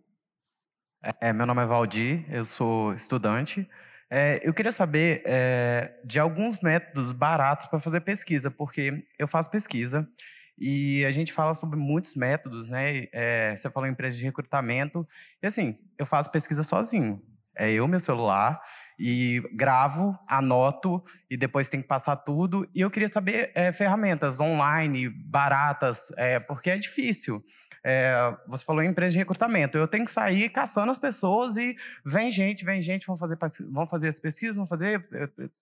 É, 1.19 1.33
meu 1.33 1.45
nome 1.45 1.61
é 1.61 1.65
Valdir, 1.65 2.25
eu 2.33 2.45
sou 2.45 2.93
estudante. 2.93 3.69
É, 4.09 4.39
eu 4.41 4.53
queria 4.53 4.71
saber 4.71 5.21
é, 5.25 5.99
de 6.03 6.19
alguns 6.19 6.59
métodos 6.61 7.11
baratos 7.11 7.65
para 7.65 7.79
fazer 7.79 8.01
pesquisa, 8.01 8.49
porque 8.49 9.03
eu 9.19 9.27
faço 9.27 9.51
pesquisa 9.51 10.07
e 10.57 11.05
a 11.05 11.11
gente 11.11 11.33
fala 11.33 11.53
sobre 11.53 11.77
muitos 11.77 12.15
métodos, 12.15 12.69
né? 12.69 13.07
É, 13.11 13.55
você 13.55 13.69
falou 13.69 13.87
em 13.87 13.91
empresa 13.91 14.17
de 14.17 14.23
recrutamento. 14.23 15.07
E 15.41 15.47
assim, 15.47 15.77
eu 15.97 16.05
faço 16.05 16.31
pesquisa 16.31 16.63
sozinho. 16.63 17.21
É 17.57 17.71
eu, 17.71 17.87
meu 17.87 18.01
celular, 18.01 18.61
e 18.99 19.41
gravo, 19.53 20.17
anoto, 20.27 21.01
e 21.29 21.37
depois 21.37 21.69
tem 21.69 21.81
que 21.81 21.87
passar 21.87 22.17
tudo. 22.17 22.69
E 22.75 22.81
eu 22.81 22.91
queria 22.91 23.07
saber 23.07 23.51
é, 23.55 23.71
ferramentas 23.71 24.41
online, 24.41 25.09
baratas, 25.09 26.11
é, 26.17 26.37
porque 26.37 26.69
é 26.69 26.77
difícil. 26.77 27.41
É, 27.81 28.35
você 28.47 28.65
falou 28.65 28.83
em 28.83 28.89
empresa 28.89 29.13
de 29.13 29.19
recrutamento. 29.19 29.77
Eu 29.77 29.87
tenho 29.87 30.03
que 30.03 30.11
sair 30.11 30.49
caçando 30.49 30.91
as 30.91 30.97
pessoas 30.97 31.55
e 31.55 31.77
vem 32.05 32.29
gente, 32.29 32.65
vem 32.65 32.81
gente, 32.81 33.07
vão 33.07 33.15
fazer, 33.15 33.37
vão 33.71 33.87
fazer 33.87 34.09
as 34.09 34.19
pesquisas, 34.19 34.57
vão 34.57 34.67
fazer. 34.67 35.07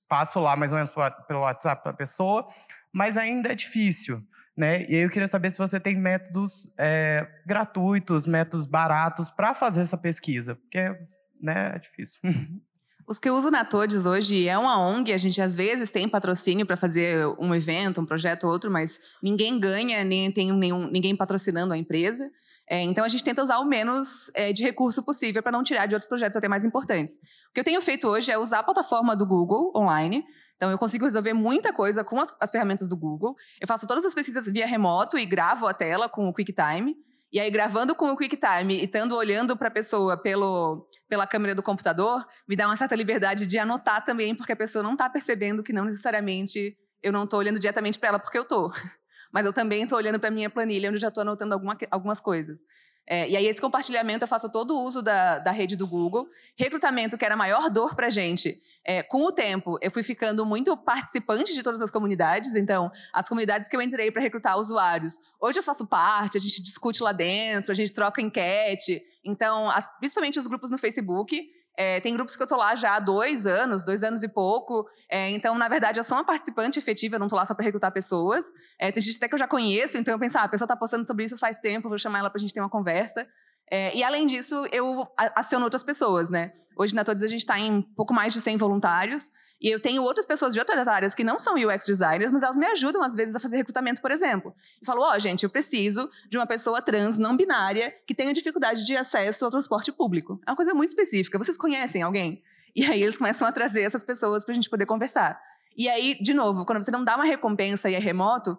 Passo 0.07 0.39
lá 0.39 0.55
mais 0.55 0.71
ou 0.71 0.77
menos 0.77 0.91
pelo 1.27 1.41
WhatsApp 1.41 1.83
para 1.83 1.91
a 1.91 1.95
pessoa, 1.95 2.47
mas 2.91 3.17
ainda 3.17 3.51
é 3.51 3.55
difícil. 3.55 4.25
Né? 4.55 4.85
E 4.87 4.95
aí 4.95 5.01
eu 5.01 5.09
queria 5.09 5.27
saber 5.27 5.49
se 5.49 5.57
você 5.57 5.79
tem 5.79 5.95
métodos 5.95 6.71
é, 6.77 7.27
gratuitos, 7.45 8.27
métodos 8.27 8.67
baratos 8.67 9.29
para 9.29 9.55
fazer 9.55 9.81
essa 9.81 9.97
pesquisa, 9.97 10.55
porque 10.55 10.95
né, 11.41 11.73
é 11.75 11.79
difícil. 11.79 12.19
Os 13.05 13.19
que 13.19 13.27
eu 13.27 13.35
uso 13.35 13.51
na 13.51 13.65
Todes 13.65 14.05
hoje 14.05 14.47
é 14.47 14.57
uma 14.57 14.79
ONG, 14.79 15.11
a 15.11 15.17
gente 15.17 15.41
às 15.41 15.55
vezes 15.55 15.91
tem 15.91 16.07
patrocínio 16.07 16.65
para 16.65 16.77
fazer 16.77 17.27
um 17.37 17.53
evento, 17.53 17.99
um 17.99 18.05
projeto 18.05 18.45
ou 18.45 18.51
outro, 18.51 18.71
mas 18.71 18.97
ninguém 19.21 19.59
ganha, 19.59 20.03
nem 20.05 20.31
tem 20.31 20.53
nenhum, 20.53 20.89
ninguém 20.89 21.13
patrocinando 21.13 21.73
a 21.73 21.77
empresa. 21.77 22.31
É, 22.69 22.81
então 22.81 23.03
a 23.03 23.09
gente 23.09 23.23
tenta 23.23 23.43
usar 23.43 23.59
o 23.59 23.65
menos 23.65 24.31
é, 24.33 24.53
de 24.53 24.63
recurso 24.63 25.03
possível 25.03 25.43
para 25.43 25.51
não 25.51 25.63
tirar 25.63 25.85
de 25.85 25.95
outros 25.95 26.07
projetos 26.07 26.37
até 26.37 26.47
mais 26.47 26.63
importantes. 26.63 27.17
O 27.49 27.53
que 27.53 27.59
eu 27.59 27.63
tenho 27.63 27.81
feito 27.81 28.07
hoje 28.07 28.31
é 28.31 28.37
usar 28.37 28.59
a 28.59 28.63
plataforma 28.63 29.17
do 29.17 29.25
Google 29.25 29.73
online 29.75 30.23
então, 30.55 30.71
eu 30.71 30.77
consigo 30.77 31.05
resolver 31.05 31.33
muita 31.33 31.73
coisa 31.73 32.03
com 32.03 32.19
as, 32.19 32.33
as, 32.39 32.51
ferramentas 32.51 32.87
do 32.87 32.95
Google. 32.95 33.35
Eu 33.59 33.67
faço 33.67 33.87
todas 33.87 34.05
as 34.05 34.13
pesquisas 34.13 34.45
via 34.45 34.65
remoto 34.65 35.17
e 35.17 35.25
gravo 35.25 35.67
a 35.67 35.73
tela 35.73 36.07
com 36.07 36.29
o 36.29 36.33
QuickTime. 36.33 36.95
E 37.31 37.39
aí, 37.39 37.49
gravando 37.49 37.95
com 37.95 38.11
o 38.11 38.15
QuickTime 38.15 38.75
e 38.75 38.85
estando 38.85 39.15
olhando 39.15 39.57
para 39.57 39.67
a 39.67 39.71
pessoa 39.71 40.15
pelo, 40.15 40.87
pela 41.09 41.25
câmera 41.25 41.55
do 41.55 41.63
computador, 41.63 42.25
me 42.47 42.55
dá 42.55 42.67
uma 42.67 42.77
certa 42.77 42.95
liberdade 42.95 43.47
de 43.47 43.57
anotar 43.57 44.05
também, 44.05 44.35
porque 44.35 44.53
a 44.53 44.55
pessoa 44.55 44.83
não 44.83 44.93
está 44.93 45.09
percebendo 45.09 45.63
que 45.63 45.73
não 45.73 45.85
necessariamente 45.85 46.77
eu 47.01 47.11
não 47.11 47.25
estou 47.25 47.39
olhando 47.39 47.59
diretamente 47.59 47.99
para 47.99 48.09
ela 48.09 48.19
porque 48.19 48.37
eu 48.37 48.43
estou. 48.43 48.71
Mas 49.33 49.45
eu 49.45 49.51
também 49.51 49.83
estou 49.83 49.97
olhando 49.97 50.19
para 50.19 50.29
a 50.29 50.31
minha 50.31 50.49
planilha, 50.49 50.89
onde 50.89 50.99
já 50.99 51.07
estou 51.07 51.21
anotando 51.21 51.55
alguma, 51.55 51.75
algumas 51.89 52.21
coisas. 52.21 52.59
É, 53.05 53.29
e 53.29 53.35
aí, 53.35 53.45
esse 53.45 53.59
compartilhamento, 53.59 54.23
eu 54.23 54.27
faço 54.27 54.49
todo 54.49 54.75
o 54.75 54.83
uso 54.83 55.01
da, 55.01 55.39
da 55.39 55.51
rede 55.51 55.75
do 55.75 55.85
Google. 55.85 56.27
Recrutamento, 56.55 57.17
que 57.17 57.25
era 57.25 57.33
a 57.33 57.37
maior 57.37 57.69
dor 57.69 57.95
para 57.95 58.07
a 58.07 58.09
gente, 58.09 58.61
é, 58.85 59.01
com 59.01 59.23
o 59.23 59.31
tempo, 59.31 59.77
eu 59.81 59.89
fui 59.89 60.03
ficando 60.03 60.45
muito 60.45 60.75
participante 60.75 61.53
de 61.53 61.63
todas 61.63 61.81
as 61.81 61.89
comunidades. 61.89 62.55
Então, 62.55 62.91
as 63.13 63.27
comunidades 63.29 63.69
que 63.69 63.75
eu 63.75 63.81
entrei 63.81 64.11
para 64.11 64.21
recrutar 64.21 64.57
usuários, 64.57 65.19
hoje 65.39 65.59
eu 65.59 65.63
faço 65.63 65.87
parte, 65.87 66.37
a 66.37 66.41
gente 66.41 66.61
discute 66.61 67.01
lá 67.01 67.11
dentro, 67.11 67.71
a 67.71 67.75
gente 67.75 67.93
troca 67.93 68.21
enquete. 68.21 69.01
Então, 69.23 69.69
as, 69.69 69.87
principalmente 69.99 70.37
os 70.37 70.47
grupos 70.47 70.69
no 70.69 70.77
Facebook. 70.77 71.49
É, 71.75 71.99
tem 72.01 72.13
grupos 72.13 72.35
que 72.35 72.41
eu 72.41 72.45
estou 72.45 72.57
lá 72.57 72.75
já 72.75 72.95
há 72.95 72.99
dois 72.99 73.47
anos, 73.47 73.83
dois 73.83 74.03
anos 74.03 74.21
e 74.21 74.27
pouco. 74.27 74.85
É, 75.09 75.29
então, 75.31 75.55
na 75.57 75.67
verdade, 75.67 75.99
eu 75.99 76.03
sou 76.03 76.17
uma 76.17 76.23
participante 76.23 76.77
efetiva, 76.77 77.15
eu 77.15 77.19
não 77.19 77.25
estou 77.25 77.37
lá 77.37 77.45
só 77.45 77.53
para 77.53 77.65
recrutar 77.65 77.91
pessoas. 77.91 78.45
É, 78.79 78.91
tem 78.91 79.01
gente 79.01 79.17
até 79.17 79.27
que 79.27 79.33
eu 79.33 79.39
já 79.39 79.47
conheço, 79.47 79.97
então 79.97 80.13
eu 80.13 80.19
penso, 80.19 80.37
ah, 80.37 80.43
a 80.43 80.47
pessoa 80.47 80.65
está 80.65 80.75
postando 80.75 81.05
sobre 81.07 81.25
isso 81.25 81.37
faz 81.37 81.57
tempo, 81.59 81.89
vou 81.89 81.97
chamar 81.97 82.19
ela 82.19 82.29
para 82.29 82.37
a 82.37 82.41
gente 82.41 82.53
ter 82.53 82.59
uma 82.59 82.69
conversa. 82.69 83.27
É, 83.71 83.95
e 83.95 84.03
além 84.03 84.27
disso, 84.27 84.67
eu 84.71 85.07
aciono 85.17 85.65
outras 85.65 85.83
pessoas, 85.83 86.29
né? 86.29 86.51
Hoje 86.77 86.93
na 86.93 87.03
Todos 87.03 87.23
a 87.23 87.27
gente 87.27 87.39
está 87.39 87.57
em 87.57 87.81
pouco 87.81 88.13
mais 88.13 88.33
de 88.33 88.41
100 88.41 88.57
voluntários. 88.57 89.31
E 89.61 89.69
eu 89.69 89.79
tenho 89.79 90.03
outras 90.03 90.25
pessoas 90.25 90.53
de 90.53 90.59
outras 90.59 90.87
áreas 90.87 91.15
que 91.15 91.23
não 91.23 91.39
são 91.39 91.55
UX 91.55 91.85
designers, 91.85 92.31
mas 92.31 92.43
elas 92.43 92.57
me 92.57 92.65
ajudam 92.65 93.01
às 93.01 93.15
vezes 93.15 93.35
a 93.35 93.39
fazer 93.39 93.57
recrutamento, 93.57 94.01
por 94.01 94.11
exemplo. 94.11 94.53
E 94.81 94.85
falo, 94.85 95.01
ó, 95.01 95.15
oh, 95.15 95.19
gente, 95.19 95.43
eu 95.43 95.49
preciso 95.49 96.09
de 96.29 96.37
uma 96.37 96.45
pessoa 96.45 96.81
trans 96.81 97.17
não 97.17 97.37
binária 97.37 97.93
que 98.05 98.13
tenha 98.13 98.33
dificuldade 98.33 98.85
de 98.85 98.97
acesso 98.97 99.45
ao 99.45 99.51
transporte 99.51 99.91
público. 99.91 100.39
É 100.45 100.51
uma 100.51 100.57
coisa 100.57 100.73
muito 100.73 100.89
específica. 100.89 101.37
Vocês 101.37 101.57
conhecem 101.57 102.01
alguém? 102.01 102.43
E 102.75 102.85
aí 102.85 103.01
eles 103.03 103.17
começam 103.17 103.47
a 103.47 103.51
trazer 103.51 103.83
essas 103.83 104.03
pessoas 104.03 104.43
para 104.43 104.51
a 104.51 104.55
gente 104.55 104.69
poder 104.69 104.85
conversar. 104.85 105.39
E 105.77 105.87
aí, 105.87 106.17
de 106.21 106.33
novo, 106.33 106.65
quando 106.65 106.81
você 106.81 106.91
não 106.91 107.03
dá 107.03 107.15
uma 107.15 107.25
recompensa 107.25 107.89
e 107.89 107.95
é 107.95 107.99
remoto, 107.99 108.57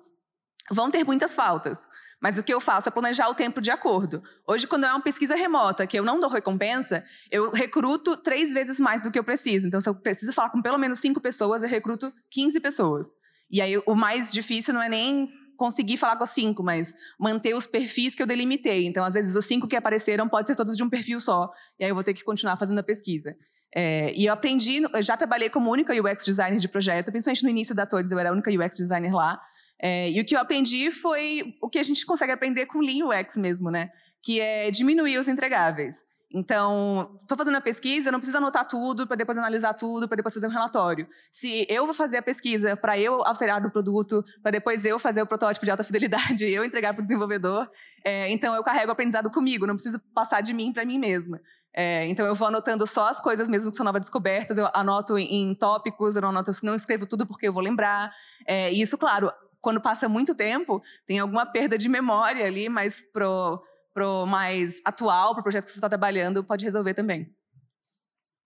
vão 0.70 0.90
ter 0.90 1.04
muitas 1.04 1.35
faltas. 1.35 1.87
Mas 2.24 2.38
o 2.38 2.42
que 2.42 2.54
eu 2.54 2.58
faço 2.58 2.88
é 2.88 2.90
planejar 2.90 3.28
o 3.28 3.34
tempo 3.34 3.60
de 3.60 3.70
acordo. 3.70 4.22
Hoje, 4.48 4.66
quando 4.66 4.84
é 4.84 4.88
uma 4.88 5.02
pesquisa 5.02 5.34
remota, 5.34 5.87
que 5.87 5.98
eu 5.98 6.02
não 6.02 6.18
dou 6.18 6.30
recompensa, 6.30 7.04
eu 7.30 7.50
recruto 7.50 8.16
três 8.16 8.50
vezes 8.50 8.80
mais 8.80 9.02
do 9.02 9.10
que 9.10 9.18
eu 9.18 9.24
preciso. 9.24 9.68
Então, 9.68 9.78
se 9.78 9.90
eu 9.90 9.94
preciso 9.94 10.32
falar 10.32 10.48
com 10.48 10.62
pelo 10.62 10.78
menos 10.78 11.00
cinco 11.00 11.20
pessoas, 11.20 11.62
eu 11.62 11.68
recruto 11.68 12.10
15 12.30 12.58
pessoas. 12.60 13.08
E 13.50 13.60
aí, 13.60 13.76
o 13.84 13.94
mais 13.94 14.32
difícil 14.32 14.72
não 14.72 14.80
é 14.80 14.88
nem 14.88 15.28
conseguir 15.58 15.98
falar 15.98 16.16
com 16.16 16.24
as 16.24 16.30
cinco, 16.30 16.62
mas 16.62 16.94
manter 17.20 17.54
os 17.54 17.66
perfis 17.66 18.14
que 18.14 18.22
eu 18.22 18.26
delimitei. 18.26 18.87
Então, 18.87 19.04
às 19.04 19.12
vezes, 19.12 19.37
os 19.37 19.44
cinco 19.44 19.68
que 19.68 19.76
apareceram 19.76 20.26
podem 20.26 20.46
ser 20.46 20.56
todos 20.56 20.74
de 20.78 20.82
um 20.82 20.88
perfil 20.88 21.20
só. 21.20 21.50
E 21.78 21.84
aí, 21.84 21.90
eu 21.90 21.94
vou 21.94 22.02
ter 22.02 22.14
que 22.14 22.24
continuar 22.24 22.56
fazendo 22.56 22.78
a 22.78 22.82
pesquisa. 22.82 23.37
É, 23.76 24.14
e 24.14 24.24
eu 24.24 24.32
aprendi, 24.32 24.80
eu 24.82 25.02
já 25.02 25.14
trabalhei 25.14 25.50
como 25.50 25.70
única 25.70 25.92
UX 25.92 26.24
designer 26.24 26.58
de 26.58 26.68
projeto, 26.68 27.10
principalmente 27.10 27.42
no 27.42 27.50
início 27.50 27.74
da 27.74 27.84
Todes, 27.84 28.10
eu 28.10 28.18
era 28.18 28.30
a 28.30 28.32
única 28.32 28.50
UX 28.50 28.78
designer 28.78 29.12
lá. 29.12 29.38
É, 29.80 30.10
e 30.10 30.20
o 30.20 30.24
que 30.24 30.34
eu 30.34 30.40
aprendi 30.40 30.90
foi 30.90 31.54
o 31.60 31.68
que 31.68 31.78
a 31.78 31.82
gente 31.82 32.06
consegue 32.06 32.32
aprender 32.32 32.66
com 32.66 32.80
Lean 32.80 33.06
UX 33.06 33.37
mesmo, 33.37 33.70
né? 33.70 33.90
Que 34.22 34.40
é 34.40 34.70
diminuir 34.70 35.18
os 35.18 35.28
entregáveis. 35.28 35.96
Então, 36.34 37.16
estou 37.22 37.38
fazendo 37.38 37.56
a 37.56 37.60
pesquisa, 37.60 38.10
não 38.10 38.18
preciso 38.18 38.38
anotar 38.38 38.66
tudo 38.66 39.06
para 39.06 39.14
depois 39.14 39.38
analisar 39.38 39.72
tudo, 39.72 40.08
para 40.08 40.16
depois 40.16 40.34
fazer 40.34 40.48
um 40.48 40.50
relatório. 40.50 41.06
Se 41.30 41.64
eu 41.68 41.84
vou 41.84 41.94
fazer 41.94 42.16
a 42.16 42.22
pesquisa 42.22 42.76
para 42.76 42.98
eu 42.98 43.24
alterar 43.24 43.62
no 43.62 43.70
produto, 43.70 44.24
para 44.42 44.50
depois 44.50 44.84
eu 44.84 44.98
fazer 44.98 45.22
o 45.22 45.26
protótipo 45.26 45.64
de 45.64 45.70
alta 45.70 45.84
fidelidade, 45.84 46.44
eu 46.50 46.64
entregar 46.64 46.92
para 46.92 47.02
o 47.02 47.04
desenvolvedor, 47.04 47.70
é, 48.04 48.28
então 48.32 48.52
eu 48.52 48.64
carrego 48.64 48.88
o 48.88 48.92
aprendizado 48.92 49.30
comigo, 49.30 49.64
não 49.64 49.74
preciso 49.74 50.00
passar 50.12 50.40
de 50.40 50.52
mim 50.52 50.72
para 50.72 50.84
mim 50.84 50.98
mesma. 50.98 51.40
É, 51.72 52.06
então 52.08 52.26
eu 52.26 52.34
vou 52.34 52.48
anotando 52.48 52.84
só 52.84 53.08
as 53.08 53.20
coisas 53.20 53.48
mesmo 53.48 53.70
que 53.70 53.76
são 53.76 53.84
novas 53.84 54.00
descobertas, 54.00 54.58
eu 54.58 54.68
anoto 54.74 55.16
em 55.16 55.54
tópicos, 55.54 56.16
eu 56.16 56.22
não 56.22 56.30
anoto, 56.30 56.50
não 56.64 56.74
escrevo 56.74 57.06
tudo 57.06 57.26
porque 57.26 57.46
eu 57.46 57.52
vou 57.52 57.62
lembrar. 57.62 58.12
É, 58.46 58.72
isso, 58.72 58.98
claro, 58.98 59.30
quando 59.64 59.81
passa 59.81 60.09
muito 60.09 60.35
tempo, 60.35 60.83
tem 61.07 61.18
alguma 61.18 61.46
perda 61.46 61.79
de 61.79 61.88
memória 61.88 62.44
ali, 62.44 62.68
mas 62.68 63.03
pro, 63.03 63.64
pro 63.94 64.27
mais 64.27 64.81
atual, 64.85 65.33
para 65.33 65.40
o 65.40 65.42
projeto 65.42 65.64
que 65.64 65.70
você 65.70 65.79
está 65.79 65.88
trabalhando, 65.88 66.44
pode 66.44 66.66
resolver 66.66 66.92
também. 66.92 67.35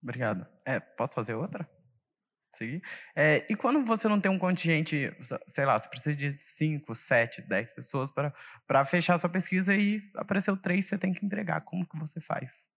Obrigado. 0.01 0.47
É, 0.65 0.79
posso 0.79 1.13
fazer 1.13 1.33
outra? 1.33 1.69
Seguir? 2.55 2.81
É, 3.13 3.45
e 3.49 3.55
quando 3.55 3.85
você 3.85 4.07
não 4.07 4.19
tem 4.19 4.31
um 4.31 4.39
contingente, 4.39 5.13
sei 5.45 5.65
lá, 5.65 5.77
você 5.77 5.89
precisa 5.89 6.15
de 6.15 6.31
5, 6.31 6.95
7, 6.95 7.41
10 7.41 7.71
pessoas 7.73 8.09
para 8.65 8.85
fechar 8.85 9.17
sua 9.17 9.29
pesquisa 9.29 9.75
e 9.75 10.01
apareceu 10.15 10.55
três, 10.55 10.85
você 10.85 10.97
tem 10.97 11.13
que 11.13 11.25
entregar. 11.25 11.61
Como 11.61 11.85
que 11.85 11.99
você 11.99 12.21
faz? 12.21 12.69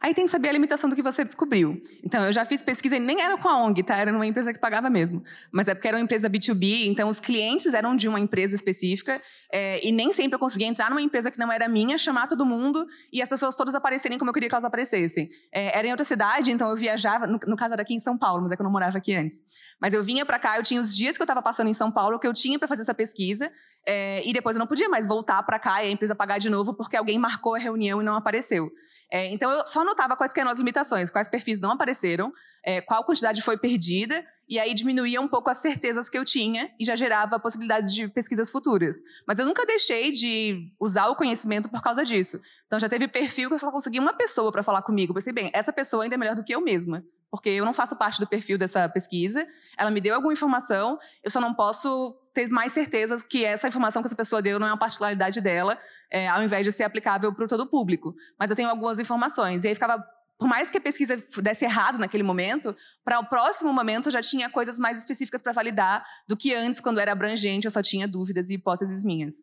Aí 0.00 0.12
tem 0.12 0.24
que 0.24 0.30
saber 0.30 0.48
a 0.48 0.52
limitação 0.52 0.88
do 0.90 0.96
que 0.96 1.02
você 1.02 1.24
descobriu. 1.24 1.80
Então, 2.04 2.24
eu 2.24 2.32
já 2.32 2.44
fiz 2.44 2.62
pesquisa 2.62 2.96
e 2.96 3.00
nem 3.00 3.20
era 3.20 3.36
com 3.38 3.48
a 3.48 3.64
ONG, 3.64 3.82
tá? 3.82 3.96
Era 3.96 4.12
numa 4.12 4.26
empresa 4.26 4.52
que 4.52 4.58
pagava 4.58 4.90
mesmo. 4.90 5.22
Mas 5.52 5.68
é 5.68 5.74
porque 5.74 5.88
era 5.88 5.96
uma 5.96 6.02
empresa 6.02 6.28
B2B, 6.28 6.86
então 6.86 7.08
os 7.08 7.20
clientes 7.20 7.72
eram 7.74 7.94
de 7.96 8.08
uma 8.08 8.20
empresa 8.20 8.54
específica 8.54 9.20
é, 9.52 9.86
e 9.86 9.92
nem 9.92 10.12
sempre 10.12 10.34
eu 10.34 10.38
conseguia 10.38 10.66
entrar 10.66 10.90
numa 10.90 11.00
empresa 11.00 11.30
que 11.30 11.38
não 11.38 11.50
era 11.50 11.68
minha, 11.68 11.96
chamar 11.96 12.26
todo 12.26 12.44
mundo 12.44 12.86
e 13.12 13.22
as 13.22 13.28
pessoas 13.28 13.54
todas 13.56 13.74
aparecerem 13.74 14.18
como 14.18 14.30
eu 14.30 14.34
queria 14.34 14.48
que 14.48 14.54
elas 14.54 14.64
aparecessem. 14.64 15.30
É, 15.52 15.78
era 15.78 15.86
em 15.86 15.90
outra 15.90 16.04
cidade, 16.04 16.50
então 16.50 16.68
eu 16.68 16.76
viajava, 16.76 17.26
no, 17.26 17.38
no 17.46 17.56
caso 17.56 17.72
era 17.72 17.82
aqui 17.82 17.94
em 17.94 18.00
São 18.00 18.18
Paulo, 18.18 18.42
mas 18.42 18.52
é 18.52 18.56
que 18.56 18.62
eu 18.62 18.64
não 18.64 18.72
morava 18.72 18.98
aqui 18.98 19.14
antes. 19.14 19.42
Mas 19.80 19.94
eu 19.94 20.02
vinha 20.02 20.26
para 20.26 20.38
cá, 20.38 20.56
eu 20.56 20.62
tinha 20.62 20.80
os 20.80 20.94
dias 20.94 21.16
que 21.16 21.22
eu 21.22 21.24
estava 21.24 21.40
passando 21.40 21.68
em 21.68 21.74
São 21.74 21.90
Paulo 21.90 22.18
que 22.18 22.26
eu 22.26 22.32
tinha 22.32 22.58
para 22.58 22.66
fazer 22.66 22.82
essa 22.82 22.94
pesquisa 22.94 23.50
é, 23.86 24.26
e 24.26 24.32
depois 24.32 24.56
eu 24.56 24.60
não 24.60 24.66
podia 24.66 24.88
mais 24.88 25.06
voltar 25.06 25.42
para 25.42 25.58
cá 25.58 25.84
e 25.84 25.88
a 25.88 25.90
empresa 25.90 26.14
pagar 26.14 26.38
de 26.38 26.48
novo 26.48 26.74
porque 26.74 26.96
alguém 26.96 27.18
marcou 27.18 27.54
a 27.54 27.58
reunião 27.58 28.00
e 28.00 28.04
não 28.04 28.16
apareceu. 28.16 28.70
É, 29.12 29.26
então 29.32 29.50
eu 29.50 29.66
só 29.66 29.84
notava 29.84 30.16
quais 30.16 30.32
eram 30.36 30.50
as 30.50 30.58
limitações, 30.58 31.10
quais 31.10 31.28
perfis 31.28 31.60
não 31.60 31.72
apareceram, 31.72 32.32
é, 32.64 32.80
qual 32.80 33.04
quantidade 33.04 33.42
foi 33.42 33.56
perdida, 33.56 34.24
e 34.48 34.58
aí 34.58 34.74
diminuía 34.74 35.20
um 35.20 35.28
pouco 35.28 35.50
as 35.50 35.58
certezas 35.58 36.08
que 36.08 36.18
eu 36.18 36.24
tinha 36.24 36.70
e 36.80 36.84
já 36.84 36.96
gerava 36.96 37.38
possibilidades 37.38 37.92
de 37.92 38.08
pesquisas 38.08 38.50
futuras. 38.50 38.96
Mas 39.26 39.38
eu 39.38 39.46
nunca 39.46 39.64
deixei 39.66 40.10
de 40.10 40.72
usar 40.80 41.08
o 41.08 41.16
conhecimento 41.16 41.68
por 41.68 41.82
causa 41.82 42.04
disso. 42.04 42.40
Então 42.66 42.80
já 42.80 42.88
teve 42.88 43.06
perfil 43.06 43.48
que 43.48 43.54
eu 43.54 43.58
só 43.58 43.70
consegui 43.70 44.00
uma 44.00 44.14
pessoa 44.14 44.50
para 44.50 44.62
falar 44.62 44.82
comigo. 44.82 45.10
Eu 45.10 45.14
pensei, 45.14 45.32
bem, 45.32 45.50
essa 45.54 45.72
pessoa 45.72 46.04
ainda 46.04 46.14
é 46.14 46.18
melhor 46.18 46.34
do 46.34 46.44
que 46.44 46.54
eu 46.54 46.60
mesma 46.60 47.04
porque 47.30 47.48
eu 47.48 47.64
não 47.64 47.74
faço 47.74 47.96
parte 47.96 48.20
do 48.20 48.28
perfil 48.28 48.56
dessa 48.56 48.88
pesquisa. 48.88 49.44
Ela 49.76 49.90
me 49.90 50.00
deu 50.00 50.14
alguma 50.14 50.32
informação, 50.32 50.96
eu 51.20 51.28
só 51.28 51.40
não 51.40 51.52
posso 51.52 52.16
ter 52.34 52.48
mais 52.48 52.72
certezas 52.72 53.22
que 53.22 53.44
essa 53.44 53.68
informação 53.68 54.02
que 54.02 54.08
essa 54.08 54.16
pessoa 54.16 54.42
deu 54.42 54.58
não 54.58 54.66
é 54.66 54.70
uma 54.70 54.78
particularidade 54.78 55.40
dela, 55.40 55.78
é, 56.10 56.28
ao 56.28 56.42
invés 56.42 56.66
de 56.66 56.72
ser 56.72 56.82
aplicável 56.84 57.32
para 57.34 57.46
todo 57.46 57.62
o 57.62 57.70
público. 57.70 58.14
Mas 58.38 58.50
eu 58.50 58.56
tenho 58.56 58.68
algumas 58.68 58.98
informações. 58.98 59.64
E 59.64 59.68
aí 59.68 59.74
ficava 59.74 60.04
por 60.36 60.48
mais 60.48 60.68
que 60.68 60.78
a 60.78 60.80
pesquisa 60.80 61.16
desse 61.40 61.64
errado 61.64 61.96
naquele 61.96 62.24
momento, 62.24 62.76
para 63.04 63.20
o 63.20 63.24
próximo 63.24 63.72
momento 63.72 64.08
eu 64.08 64.12
já 64.12 64.20
tinha 64.20 64.50
coisas 64.50 64.80
mais 64.80 64.98
específicas 64.98 65.40
para 65.40 65.52
validar 65.52 66.04
do 66.28 66.36
que 66.36 66.52
antes, 66.52 66.80
quando 66.80 66.98
era 66.98 67.12
abrangente, 67.12 67.66
eu 67.66 67.70
só 67.70 67.80
tinha 67.80 68.08
dúvidas 68.08 68.50
e 68.50 68.54
hipóteses 68.54 69.04
minhas. 69.04 69.36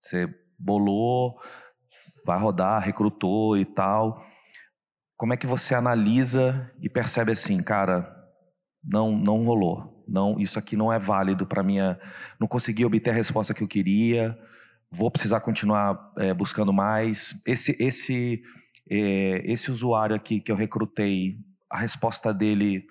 Você 0.00 0.28
bolou, 0.56 1.40
vai 2.24 2.38
rodar, 2.38 2.80
recrutou 2.80 3.58
e 3.58 3.64
tal 3.64 4.24
como 5.18 5.34
é 5.34 5.36
que 5.36 5.48
você 5.48 5.74
analisa 5.74 6.72
e 6.80 6.88
percebe 6.88 7.32
assim, 7.32 7.60
cara, 7.60 8.08
não 8.82 9.10
não 9.18 9.44
rolou, 9.44 9.97
não 10.08 10.38
isso 10.40 10.58
aqui 10.58 10.76
não 10.76 10.92
é 10.92 10.98
válido 10.98 11.46
para 11.46 11.62
minha, 11.62 11.98
não 12.40 12.48
consegui 12.48 12.84
obter 12.84 13.10
a 13.10 13.14
resposta 13.14 13.52
que 13.52 13.62
eu 13.62 13.68
queria, 13.68 14.38
vou 14.90 15.10
precisar 15.10 15.40
continuar 15.40 16.12
é, 16.16 16.32
buscando 16.32 16.72
mais. 16.72 17.42
Esse 17.46 17.76
esse 17.82 18.42
é, 18.90 19.42
esse 19.44 19.70
usuário 19.70 20.16
aqui 20.16 20.40
que 20.40 20.50
eu 20.50 20.56
recrutei, 20.56 21.36
a 21.70 21.78
resposta 21.78 22.32
dele 22.32 22.84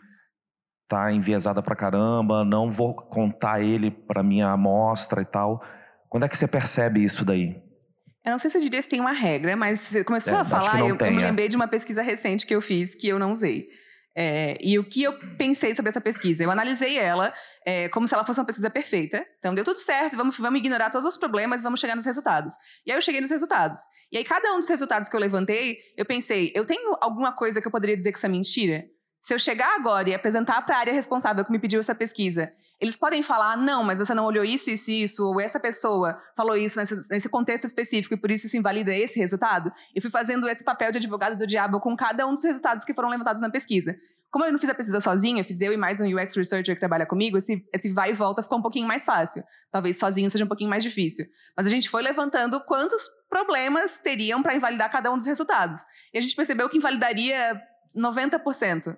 tá 0.88 1.12
enviesada 1.12 1.62
para 1.62 1.76
caramba, 1.76 2.46
não 2.46 2.72
vou 2.72 2.96
contar 2.96 3.62
ele 3.62 3.92
para 3.92 4.24
minha 4.24 4.50
amostra 4.50 5.22
e 5.22 5.26
tal. 5.26 5.62
Quando 6.10 6.24
é 6.24 6.30
que 6.30 6.38
você 6.38 6.48
percebe 6.48 7.04
isso 7.04 7.26
daí? 7.26 7.62
Eu 8.24 8.32
não 8.32 8.38
sei 8.38 8.50
se 8.50 8.58
eu 8.58 8.62
diria 8.62 8.82
se 8.82 8.90
tem 8.90 9.00
uma 9.00 9.12
regra, 9.12 9.56
mas 9.56 9.80
você 9.80 10.04
começou 10.04 10.34
é, 10.34 10.42
a 10.42 10.46
falar, 10.46 10.80
eu, 10.80 10.98
eu, 10.98 11.12
me 11.12 11.22
lembrei 11.22 11.48
de 11.48 11.56
uma 11.56 11.68
pesquisa 11.68 12.02
recente 12.02 12.46
que 12.46 12.54
eu 12.54 12.62
fiz 12.62 12.94
que 12.94 13.08
eu 13.08 13.18
não 13.18 13.32
usei. 13.32 13.70
É, 14.20 14.58
e 14.60 14.80
o 14.80 14.84
que 14.84 15.04
eu 15.04 15.14
pensei 15.38 15.76
sobre 15.76 15.90
essa 15.90 16.02
pesquisa? 16.02 16.44
Eu 16.44 16.50
analisei 16.50 16.98
ela 16.98 17.32
é, 17.64 17.88
como 17.90 18.08
se 18.08 18.16
ela 18.16 18.24
fosse 18.24 18.40
uma 18.40 18.48
pesquisa 18.48 18.68
perfeita. 18.68 19.24
Então, 19.38 19.54
deu 19.54 19.64
tudo 19.64 19.78
certo, 19.78 20.18
vamos, 20.18 20.40
vamos 20.40 20.60
ignorar 20.60 20.90
todos 20.90 21.08
os 21.08 21.18
problemas 21.18 21.62
e 21.62 21.64
vamos 21.64 21.80
chegar 21.80 21.96
nos 21.96 22.04
resultados. 22.04 22.56
E 22.84 22.92
aí 22.92 22.98
eu 22.98 23.02
cheguei 23.02 23.22
nos 23.22 23.30
resultados. 23.30 23.80
E 24.12 24.18
aí, 24.18 24.24
cada 24.24 24.52
um 24.54 24.58
dos 24.58 24.68
resultados 24.68 25.08
que 25.08 25.16
eu 25.16 25.20
levantei, 25.20 25.78
eu 25.96 26.04
pensei, 26.04 26.52
eu 26.56 26.66
tenho 26.66 26.98
alguma 27.00 27.32
coisa 27.32 27.62
que 27.62 27.68
eu 27.68 27.72
poderia 27.72 27.96
dizer 27.96 28.12
que 28.12 28.18
isso 28.18 28.26
é 28.26 28.30
mentira? 28.30 28.86
Se 29.22 29.36
eu 29.36 29.38
chegar 29.38 29.76
agora 29.76 30.10
e 30.10 30.16
apresentar 30.16 30.66
para 30.66 30.78
a 30.78 30.80
área 30.80 30.94
responsável 30.94 31.46
que 31.46 31.52
me 31.52 31.60
pediu 31.60 31.80
essa 31.80 31.94
pesquisa 31.94 32.52
eles 32.80 32.96
podem 32.96 33.24
falar, 33.24 33.58
não, 33.58 33.84
mas 33.84 33.98
você 33.98 34.14
não 34.14 34.26
olhou 34.26 34.44
isso, 34.44 34.70
isso 34.70 34.92
e 34.92 35.04
isso, 35.04 35.26
ou 35.26 35.42
essa 35.42 35.60
pessoa 35.60 36.22
falou 36.36 36.56
isso 36.56 36.80
nesse, 36.80 36.96
nesse, 37.10 37.28
contexto 37.28 37.66
específico 37.66 38.14
e 38.14 38.18
por 38.18 38.30
isso 38.30 38.46
isso 38.46 38.56
invalida 38.56 38.96
esse 38.96 39.20
resultado. 39.20 39.72
E 39.96 40.00
fui 40.00 40.12
fazendo 40.12 40.48
esse 40.48 40.64
papel 40.64 40.92
de 40.92 41.00
advogado 41.00 41.36
do 41.36 41.48
diabo 41.48 41.80
com 41.80 41.96
cada 41.96 42.28
um 42.28 42.36
dos 42.36 42.44
resultados 42.44 42.84
que 42.84 42.94
foram 42.94 43.10
levantados 43.10 43.42
na 43.42 43.50
pesquisa. 43.50 43.96
Como 44.30 44.46
eu 44.46 44.52
não 44.52 44.60
fiz 44.60 44.70
a 44.70 44.76
pesquisa 44.76 45.02
sozinha, 45.02 45.44
fiz 45.44 45.60
eu 45.62 45.74
e 45.74 45.78
mais 45.78 46.00
um 46.00 46.06
UX 46.06 46.36
Researcher 46.36 46.76
que 46.76 46.80
trabalha 46.80 47.06
comigo, 47.06 47.38
esse, 47.38 47.66
esse 47.74 47.90
vai 47.90 48.12
e 48.12 48.14
volta 48.14 48.44
ficou 48.44 48.60
um 48.60 48.62
pouquinho 48.62 48.88
mais 48.88 49.06
fácil. 49.06 49.42
Talvez 49.72 49.98
sozinho 49.98 50.30
seja 50.30 50.46
um 50.46 50.48
pouquinho 50.48 50.70
mais 50.70 50.84
difícil. 50.84 51.26
Mas 51.56 51.66
a 51.66 51.70
gente 51.70 51.90
foi 51.90 52.04
levantando 52.04 52.60
quantos 52.66 53.02
problemas 53.30 54.00
teriam 54.00 54.44
para 54.44 54.56
invalidar 54.56 54.92
cada 54.92 55.12
um 55.12 55.18
dos 55.18 55.26
resultados. 55.26 55.82
E 56.14 56.18
a 56.18 56.22
gente 56.22 56.36
percebeu 56.36 56.70
que 56.70 56.78
invalidaria 56.78 57.60
90%. 57.96 58.98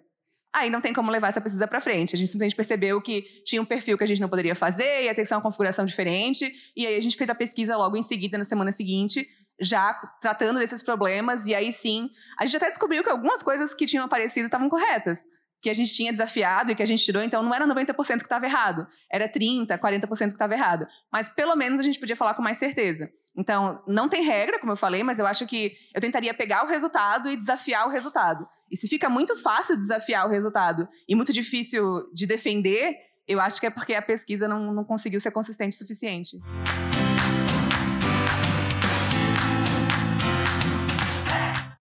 Aí 0.53 0.69
não 0.69 0.81
tem 0.81 0.93
como 0.93 1.11
levar 1.11 1.27
essa 1.29 1.39
pesquisa 1.39 1.67
para 1.67 1.79
frente. 1.79 2.15
A 2.15 2.17
gente 2.17 2.29
simplesmente 2.29 2.55
percebeu 2.55 2.99
que 3.01 3.21
tinha 3.45 3.61
um 3.61 3.65
perfil 3.65 3.97
que 3.97 4.03
a 4.03 4.07
gente 4.07 4.19
não 4.19 4.29
poderia 4.29 4.55
fazer, 4.55 5.03
ia 5.03 5.13
ter 5.13 5.21
que 5.21 5.27
ser 5.27 5.35
uma 5.35 5.41
configuração 5.41 5.85
diferente. 5.85 6.51
E 6.75 6.87
aí 6.87 6.95
a 6.95 7.01
gente 7.01 7.15
fez 7.15 7.29
a 7.29 7.35
pesquisa 7.35 7.77
logo 7.77 7.95
em 7.95 8.01
seguida, 8.01 8.37
na 8.37 8.43
semana 8.43 8.71
seguinte, 8.71 9.27
já 9.61 9.93
tratando 10.19 10.57
desses 10.57 10.81
problemas. 10.81 11.45
E 11.45 11.53
aí 11.53 11.71
sim, 11.71 12.09
a 12.37 12.45
gente 12.45 12.57
até 12.57 12.69
descobriu 12.69 13.03
que 13.03 13.09
algumas 13.09 13.43
coisas 13.43 13.73
que 13.75 13.85
tinham 13.85 14.05
aparecido 14.05 14.45
estavam 14.45 14.69
corretas. 14.69 15.19
Que 15.61 15.69
a 15.69 15.73
gente 15.73 15.93
tinha 15.93 16.11
desafiado 16.11 16.71
e 16.71 16.75
que 16.75 16.81
a 16.81 16.85
gente 16.85 17.03
tirou, 17.03 17.21
então 17.21 17.43
não 17.43 17.53
era 17.53 17.67
90% 17.67 17.93
que 17.95 18.23
estava 18.23 18.45
errado, 18.45 18.87
era 19.11 19.29
30%, 19.29 19.77
40% 19.77 20.07
que 20.07 20.23
estava 20.31 20.53
errado. 20.53 20.87
Mas 21.11 21.27
pelo 21.29 21.53
menos 21.55 21.79
a 21.79 21.83
gente 21.83 21.99
podia 21.99 22.15
falar 22.15 22.33
com 22.33 22.41
mais 22.41 22.57
certeza. 22.57 23.11
Então, 23.37 23.81
não 23.87 24.09
tem 24.09 24.23
regra, 24.23 24.59
como 24.59 24.71
eu 24.71 24.77
falei, 24.77 25.03
mas 25.03 25.19
eu 25.19 25.25
acho 25.25 25.45
que 25.47 25.73
eu 25.93 26.01
tentaria 26.01 26.33
pegar 26.33 26.65
o 26.65 26.67
resultado 26.67 27.29
e 27.29 27.37
desafiar 27.37 27.87
o 27.87 27.91
resultado. 27.91 28.47
E 28.71 28.75
se 28.75 28.87
fica 28.87 29.09
muito 29.09 29.35
fácil 29.41 29.77
desafiar 29.77 30.27
o 30.27 30.29
resultado 30.29 30.87
e 31.07 31.15
muito 31.15 31.33
difícil 31.33 32.11
de 32.13 32.27
defender, 32.27 32.95
eu 33.27 33.39
acho 33.39 33.59
que 33.59 33.65
é 33.65 33.69
porque 33.69 33.93
a 33.93 34.01
pesquisa 34.01 34.47
não, 34.47 34.73
não 34.73 34.83
conseguiu 34.83 35.19
ser 35.19 35.31
consistente 35.31 35.75
o 35.75 35.79
suficiente. 35.79 36.37